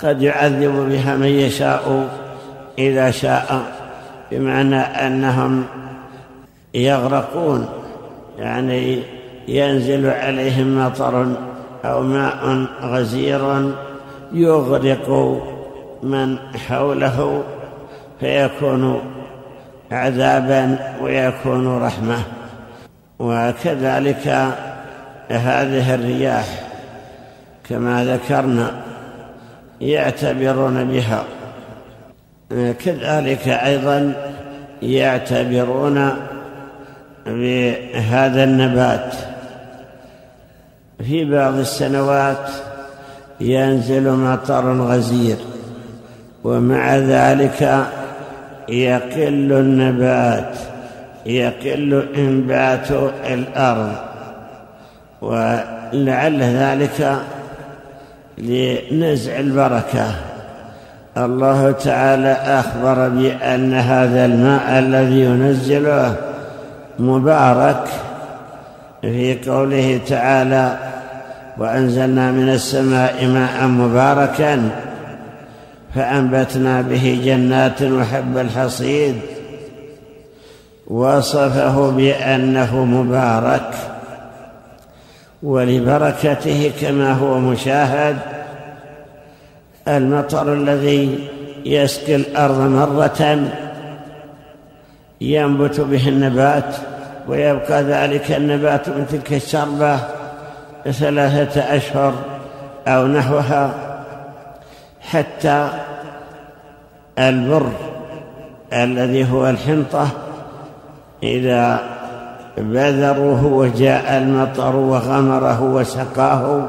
قد 0.03 0.21
يعذب 0.21 0.89
بها 0.89 1.15
من 1.15 1.27
يشاء 1.27 2.07
إذا 2.79 3.11
شاء 3.11 3.61
بمعنى 4.31 4.79
أنهم 4.79 5.65
يغرقون 6.73 7.65
يعني 8.39 9.03
ينزل 9.47 10.09
عليهم 10.09 10.85
مطر 10.85 11.27
أو 11.91 12.01
ماء 12.01 12.65
غزير 12.81 13.71
يغرق 14.33 15.09
من 16.03 16.37
حوله 16.67 17.43
فيكون 18.19 19.01
عذابا 19.91 20.77
ويكون 21.01 21.77
رحمة. 21.77 22.17
وكذلك 23.19 24.27
هذه 25.29 25.95
الرياح 25.95 26.45
كما 27.69 28.05
ذكرنا 28.05 28.71
يعتبرون 29.81 30.83
بها. 30.83 31.23
كذلك 32.73 33.47
أيضا 33.47 34.13
يعتبرون 34.81 36.13
بهذا 37.25 38.43
النبات 38.43 39.15
في 41.03 41.25
بعض 41.25 41.53
السنوات 41.53 42.49
ينزل 43.41 44.11
مطر 44.11 44.81
غزير 44.81 45.37
ومع 46.43 46.95
ذلك 46.95 47.85
يقل 48.69 49.51
النبات 49.53 50.57
يقل 51.25 52.07
إنبات 52.17 52.91
الأرض. 53.27 53.91
ولعل 55.21 56.41
ذلك 56.43 57.17
لنزع 58.37 59.39
البركة. 59.39 60.11
الله 61.17 61.71
تعالى 61.71 62.31
أخبر 62.31 63.09
بأن 63.09 63.73
هذا 63.73 64.25
الماء 64.25 64.79
الذي 64.79 65.19
ينزله 65.19 66.15
مبارك 66.99 67.87
في 69.01 69.49
قوله 69.49 69.99
تعالى 70.07 70.77
وأنزلنا 71.59 72.31
من 72.31 72.49
السماء 72.49 73.25
ماء 73.25 73.67
مباركا 73.67 74.69
فأنبتنا 75.95 76.81
به 76.81 77.21
جنات 77.25 77.81
وحب 77.81 78.37
الحصيد 78.37 79.15
وصفه 80.87 81.91
بأنه 81.91 82.85
مبارك 82.85 83.73
ولبركته 85.43 86.71
كما 86.81 87.13
هو 87.13 87.39
مشاهد 87.39 88.17
المطر 89.87 90.53
الذي 90.53 91.29
يسقي 91.65 92.15
الأرض 92.15 92.59
مرة 92.59 93.49
ينبت 95.21 95.79
به 95.79 96.09
النبات 96.09 96.75
ويبقى 97.27 97.83
ذلك 97.83 98.31
النبات 98.31 98.89
من 98.89 99.05
تلك 99.11 99.33
الشربة 99.33 99.99
ثلاثة 100.91 101.75
أشهر 101.75 102.13
أو 102.87 103.07
نحوها 103.07 103.71
حتى 105.01 105.69
البر 107.19 107.71
الذي 108.73 109.31
هو 109.31 109.49
الحنطة 109.49 110.07
إذا 111.23 111.79
بذروه 112.57 113.45
وجاء 113.45 114.17
المطر 114.17 114.75
وغمره 114.75 115.63
وسقاه 115.63 116.67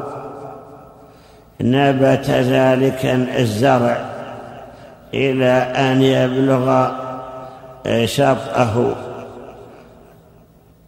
نبت 1.61 2.31
ذلك 2.31 3.05
الزرع 3.39 3.97
إلى 5.15 5.53
أن 5.77 6.03
يبلغ 6.03 6.89
شطأه 8.05 8.93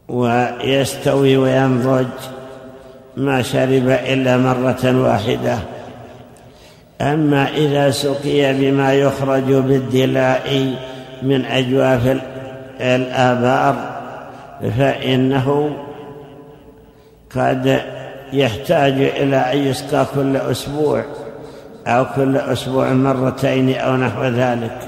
ويستوي 0.08 1.36
وينضج 1.36 2.06
ما 3.20 3.42
شرب 3.42 3.88
إلا 3.88 4.36
مرة 4.36 5.02
واحدة. 5.02 5.58
أما 7.00 7.48
إذا 7.56 7.90
سقي 7.90 8.52
بما 8.52 8.94
يخرج 8.94 9.52
بالدلاء 9.52 10.74
من 11.22 11.44
أجواف 11.44 12.16
الآبار 12.80 13.76
فإنه 14.78 15.76
قد 17.36 17.80
يحتاج 18.32 18.92
إلى 18.92 19.36
أن 19.36 19.58
يسقى 19.58 20.06
كل 20.14 20.36
أسبوع 20.36 21.04
أو 21.86 22.04
كل 22.16 22.36
أسبوع 22.36 22.92
مرتين 22.92 23.76
أو 23.76 23.96
نحو 23.96 24.24
ذلك. 24.24 24.78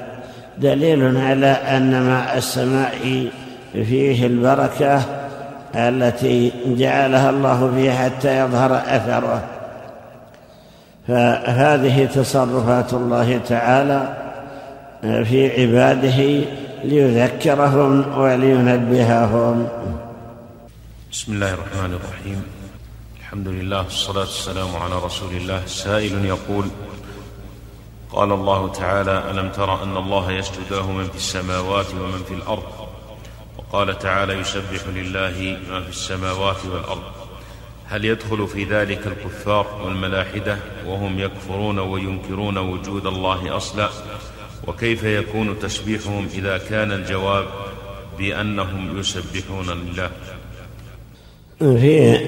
دليل 0.59 1.17
على 1.17 1.47
أن 1.47 2.03
ماء 2.03 2.39
السماء 2.39 3.29
فيه 3.73 4.27
البركة 4.27 5.03
التي 5.75 6.53
جعلها 6.67 7.31
الله 7.31 7.73
فيه 7.75 7.93
حتى 7.93 8.39
يظهر 8.39 8.77
أثره. 8.77 9.49
فهذه 11.09 12.05
تصرفات 12.05 12.93
الله 12.93 13.39
تعالى 13.39 14.17
في 15.03 15.61
عباده 15.61 16.47
ليذكرهم 16.85 18.19
ولينبههم. 18.19 19.69
بسم 21.13 21.33
الله 21.33 21.55
الرحمن 21.55 21.93
الرحيم. 21.95 22.43
الحمد 23.21 23.49
لله 23.49 23.83
والصلاة 23.83 24.19
والسلام 24.19 24.77
على 24.77 24.95
رسول 25.05 25.33
الله. 25.33 25.61
سائل 25.67 26.25
يقول 26.25 26.65
قال 28.13 28.33
الله 28.33 28.69
تعالى 28.69 29.31
ألم 29.31 29.49
تر 29.49 29.83
أن 29.83 29.97
الله 29.97 30.33
يسجد 30.33 30.73
له 30.73 30.93
من 30.93 31.05
في 31.05 31.17
السماوات 31.17 31.87
ومن 31.95 32.23
في 32.29 32.35
الأرض؟ 32.35 32.63
وقال 33.59 33.99
تعالى 33.99 34.33
يسبح 34.33 34.87
لله 34.95 35.59
ما 35.71 35.81
في 35.81 35.89
السماوات 35.89 36.57
والأرض. 36.67 37.03
هل 37.87 38.05
يدخل 38.05 38.49
في 38.49 38.65
ذلك 38.65 39.07
الكفار 39.07 39.83
والملاحدة 39.85 40.57
وهم 40.87 41.19
يكفرون 41.19 41.79
وينكرون 41.79 42.59
وجود 42.59 43.07
الله 43.07 43.57
أصلا؟ 43.57 43.89
وكيف 44.67 45.05
يكون 45.05 45.59
تسبيحهم 45.59 46.29
إذا 46.35 46.59
كان 46.59 46.93
الجواب 46.93 47.47
بأنهم 48.19 49.01
يسبحون 49.01 49.67
لله؟ 49.71 50.11
في 51.59 52.19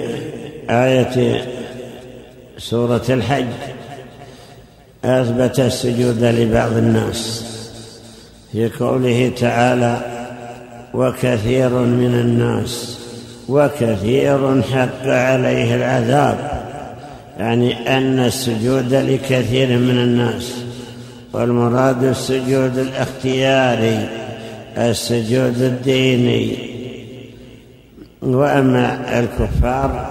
آية 0.71 1.45
سورة 2.59 3.05
الحج 3.09 3.47
أثبت 5.05 5.61
السجود 5.61 6.25
لبعض 6.25 6.73
الناس 6.73 7.45
في 8.53 8.69
قوله 8.69 9.33
تعالى 9.37 10.24
وكثير 10.95 11.71
من 11.71 12.15
الناس 12.15 12.99
وكثير 13.49 14.63
حق 14.63 15.07
عليه 15.07 15.75
العذاب 15.75 16.63
يعني 17.39 17.99
أن 17.99 18.19
السجود 18.19 18.95
لكثير 18.95 19.69
من 19.79 19.99
الناس 19.99 20.55
والمراد 21.33 22.05
السجود 22.05 22.79
الاختياري 22.79 24.09
السجود 24.79 25.63
الديني. 25.63 26.57
وأما 28.23 29.19
الكفار 29.21 30.11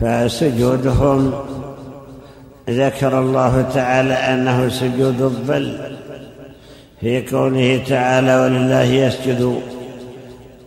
فسجودهم 0.00 1.32
ذكر 2.70 3.18
الله 3.18 3.62
تعالى 3.74 4.14
أنه 4.14 4.68
سجود 4.68 5.22
الظل 5.22 5.78
في 7.00 7.26
قوله 7.26 7.82
تعالى 7.88 8.40
ولله 8.40 8.82
يسجد 8.82 9.60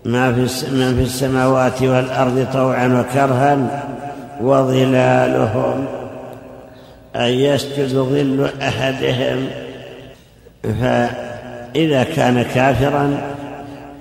ما 0.07 0.33
في 0.33 0.41
من 0.71 0.95
في 0.95 1.03
السماوات 1.03 1.81
والأرض 1.81 2.47
طوعا 2.53 2.87
وكرها 2.87 3.57
وظلالهم. 4.41 5.85
أن 7.15 7.29
يسجد 7.29 7.87
ظل 7.87 8.49
أحدهم. 8.61 9.47
فإذا 10.63 12.03
كان 12.03 12.41
كافرا 12.41 13.17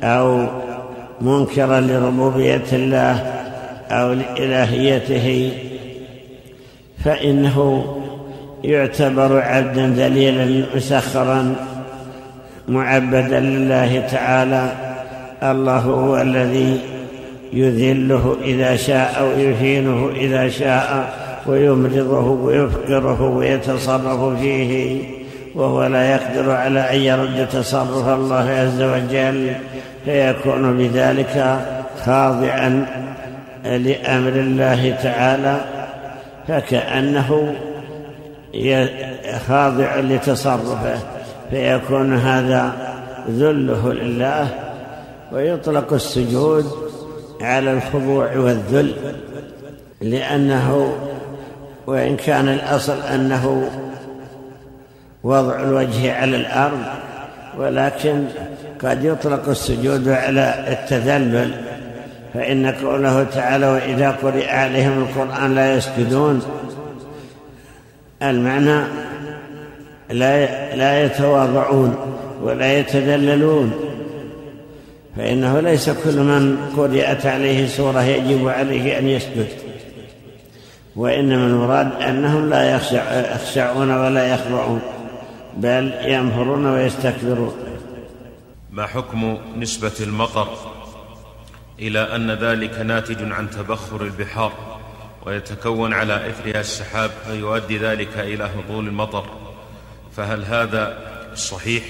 أو 0.02 0.46
منكرا 1.20 1.80
لربوبية 1.80 2.64
الله 2.72 3.32
أو 3.90 4.12
لإلهيته 4.12 5.52
فإنه 7.04 7.86
يعتبر 8.64 9.40
عبدا 9.40 9.86
ذليلا 9.96 10.66
مسخرا 10.76 11.54
معبدا 12.68 13.40
لله 13.40 14.00
تعالى. 14.10 14.85
الله 15.42 15.78
هو 15.78 16.20
الذي 16.20 16.80
يذله 17.52 18.36
إذا 18.44 18.76
شاء 18.76 19.16
أو 19.20 19.40
يهينه 19.40 20.10
إذا 20.16 20.48
شاء 20.48 21.14
ويمرضه 21.46 22.30
ويفقره 22.30 23.22
ويتصرف 23.22 24.40
فيه 24.40 25.02
وهو 25.54 25.86
لا 25.86 26.10
يقدر 26.10 26.50
على 26.50 26.80
أن 26.80 27.00
يرد 27.00 27.48
تصرف 27.48 28.08
الله 28.08 28.50
عز 28.50 28.82
وجل 28.82 29.52
فيكون 30.04 30.78
بذلك 30.78 31.58
خاضعا 32.04 32.86
لأمر 33.64 34.28
الله 34.28 34.96
تعالى 35.02 35.60
فكأنه 36.48 37.54
خاضع 39.48 39.96
لتصرفه 39.96 40.98
فيكون 41.50 42.14
هذا 42.14 42.72
ذله 43.30 43.92
لله 43.92 44.48
ويطلق 45.32 45.92
السجود 45.92 46.66
على 47.40 47.72
الخضوع 47.72 48.36
والذل 48.36 48.94
لأنه 50.00 50.92
وإن 51.86 52.16
كان 52.16 52.48
الأصل 52.48 53.00
أنه 53.00 53.70
وضع 55.24 55.60
الوجه 55.60 56.14
على 56.14 56.36
الأرض 56.36 56.78
ولكن 57.58 58.24
قد 58.82 59.04
يطلق 59.04 59.48
السجود 59.48 60.08
على 60.08 60.64
التذلل 60.68 61.50
فإن 62.34 62.66
قوله 62.66 63.24
تعالى 63.24 63.66
وإذا 63.66 64.10
قرئ 64.10 64.48
عليهم 64.48 65.02
القرآن 65.02 65.54
لا 65.54 65.74
يسجدون 65.74 66.42
المعنى 68.22 68.84
لا 70.10 70.76
لا 70.76 71.04
يتواضعون 71.04 71.96
ولا 72.42 72.78
يتذللون. 72.78 73.72
فإنه 75.16 75.60
ليس 75.60 75.90
كل 75.90 76.16
من 76.16 76.72
قرئت 76.76 77.26
عليه 77.26 77.66
سورة 77.66 78.02
يجب 78.02 78.48
عليه 78.48 78.98
أن 78.98 79.08
يسجد. 79.08 79.48
وإنما 80.96 81.46
المراد 81.46 82.02
أنهم 82.02 82.50
لا 82.50 82.80
يخشعون 83.34 83.90
ولا 83.90 84.34
يخضعون 84.34 84.80
بل 85.56 85.92
ينفرون 86.04 86.66
ويستكبرون. 86.66 87.54
ما 88.70 88.86
حكم 88.86 89.38
نسبة 89.56 89.92
المطر 90.00 90.48
إلى 91.78 91.98
أن 91.98 92.30
ذلك 92.30 92.78
ناتج 92.78 93.32
عن 93.32 93.50
تبخر 93.50 94.02
البحار 94.02 94.52
ويتكون 95.26 95.92
على 95.92 96.28
إثرها 96.30 96.60
السحاب 96.60 97.10
فيؤدي 97.26 97.78
ذلك 97.78 98.18
إلى 98.18 98.44
هطول 98.44 98.88
المطر؟ 98.88 99.24
فهل 100.16 100.44
هذا 100.44 100.98
صحيح؟ 101.34 101.84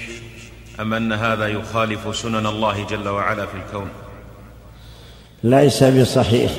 أم 0.81 0.93
أن 0.93 1.13
هذا 1.13 1.47
يخالف 1.47 2.15
سنن 2.15 2.45
الله 2.45 2.85
جل 2.85 3.09
وعلا 3.09 3.45
في 3.45 3.53
الكون؟ 3.65 3.89
ليس 5.43 5.83
بصحيح. 5.83 6.51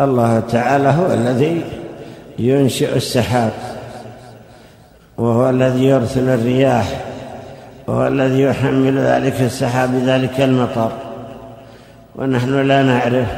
الله 0.00 0.40
تعالى 0.40 0.88
هو 0.88 1.12
الذي 1.12 1.64
ينشئ 2.38 2.96
السحاب 2.96 3.52
وهو 5.18 5.50
الذي 5.50 5.84
يرسل 5.84 6.28
الرياح 6.28 7.04
وهو 7.86 8.06
الذي 8.06 8.42
يحمل 8.42 8.98
ذلك 8.98 9.40
السحاب 9.40 9.94
ذلك 9.94 10.40
المطر. 10.40 10.92
ونحن 12.16 12.68
لا 12.68 12.82
نعرف 12.82 13.28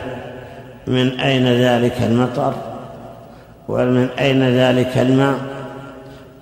من 0.87 1.21
أين 1.21 1.47
ذلك 1.47 2.03
المطر 2.03 2.55
ومن 3.69 4.09
أين 4.19 4.43
ذلك 4.43 4.99
الماء 4.99 5.39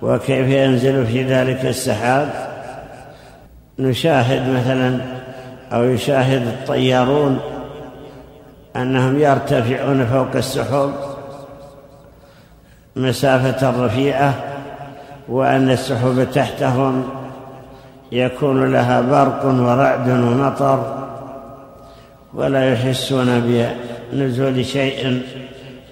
وكيف 0.01 0.47
ينزل 0.47 1.05
في 1.05 1.23
ذلك 1.23 1.65
السحاب. 1.65 2.46
نشاهد 3.79 4.49
مثلا 4.49 4.97
أو 5.73 5.83
يشاهد 5.83 6.47
الطيارون 6.47 7.39
أنهم 8.75 9.19
يرتفعون 9.19 10.05
فوق 10.05 10.35
السحب 10.35 10.93
مسافة 12.95 13.85
رفيعة 13.85 14.33
وأن 15.29 15.71
السحب 15.71 16.27
تحتهم 16.33 17.03
يكون 18.11 18.71
لها 18.71 19.01
برق 19.01 19.45
ورعد 19.45 20.09
ومطر 20.09 21.07
ولا 22.33 22.73
يحسون 22.73 23.41
بنزول 24.11 24.65
شيء 24.65 25.21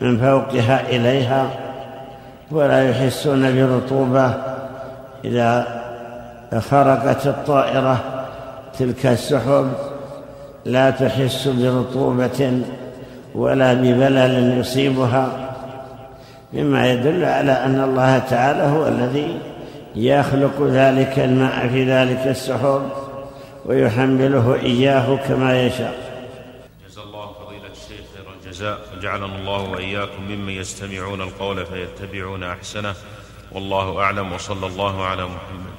من 0.01 0.17
فوقها 0.17 0.89
إليها 0.89 1.49
ولا 2.51 2.89
يحسون 2.89 3.55
برطوبة 3.55 4.33
إذا 5.25 5.84
خرقت 6.53 7.27
الطائرة 7.27 8.25
تلك 8.79 9.05
السحب 9.05 9.71
لا 10.65 10.89
تحس 10.89 11.47
برطوبة 11.47 12.61
ولا 13.35 13.73
ببلل 13.73 14.59
يصيبها 14.59 15.51
مما 16.53 16.91
يدل 16.91 17.25
على 17.25 17.51
أن 17.51 17.83
الله 17.83 18.19
تعالى 18.19 18.63
هو 18.63 18.87
الذي 18.87 19.39
يخلق 19.95 20.61
ذلك 20.61 21.19
الماء 21.19 21.67
في 21.67 21.91
ذلك 21.91 22.27
السحب 22.27 22.89
ويحمله 23.65 24.55
إياه 24.55 25.15
كما 25.27 25.61
يشاء. 25.65 25.95
جزا 26.89 27.01
الله 27.01 27.25
فضيلة 27.25 27.71
الشيخ 27.71 28.05
خير 28.15 28.25
الجزاء 28.39 28.77
وجعلنا 28.97 29.25
الله 29.25 29.69
وإياكم 29.69 30.23
ممن 30.29 30.53
يستمعون 30.53 31.21
القول 31.21 31.65
فيتبعون 31.65 32.43
أحسنه 32.43 32.93
والله 33.51 33.99
أعلم 33.99 34.33
وصلى 34.33 34.67
الله 34.67 35.05
على 35.05 35.23
محمد. 35.23 35.74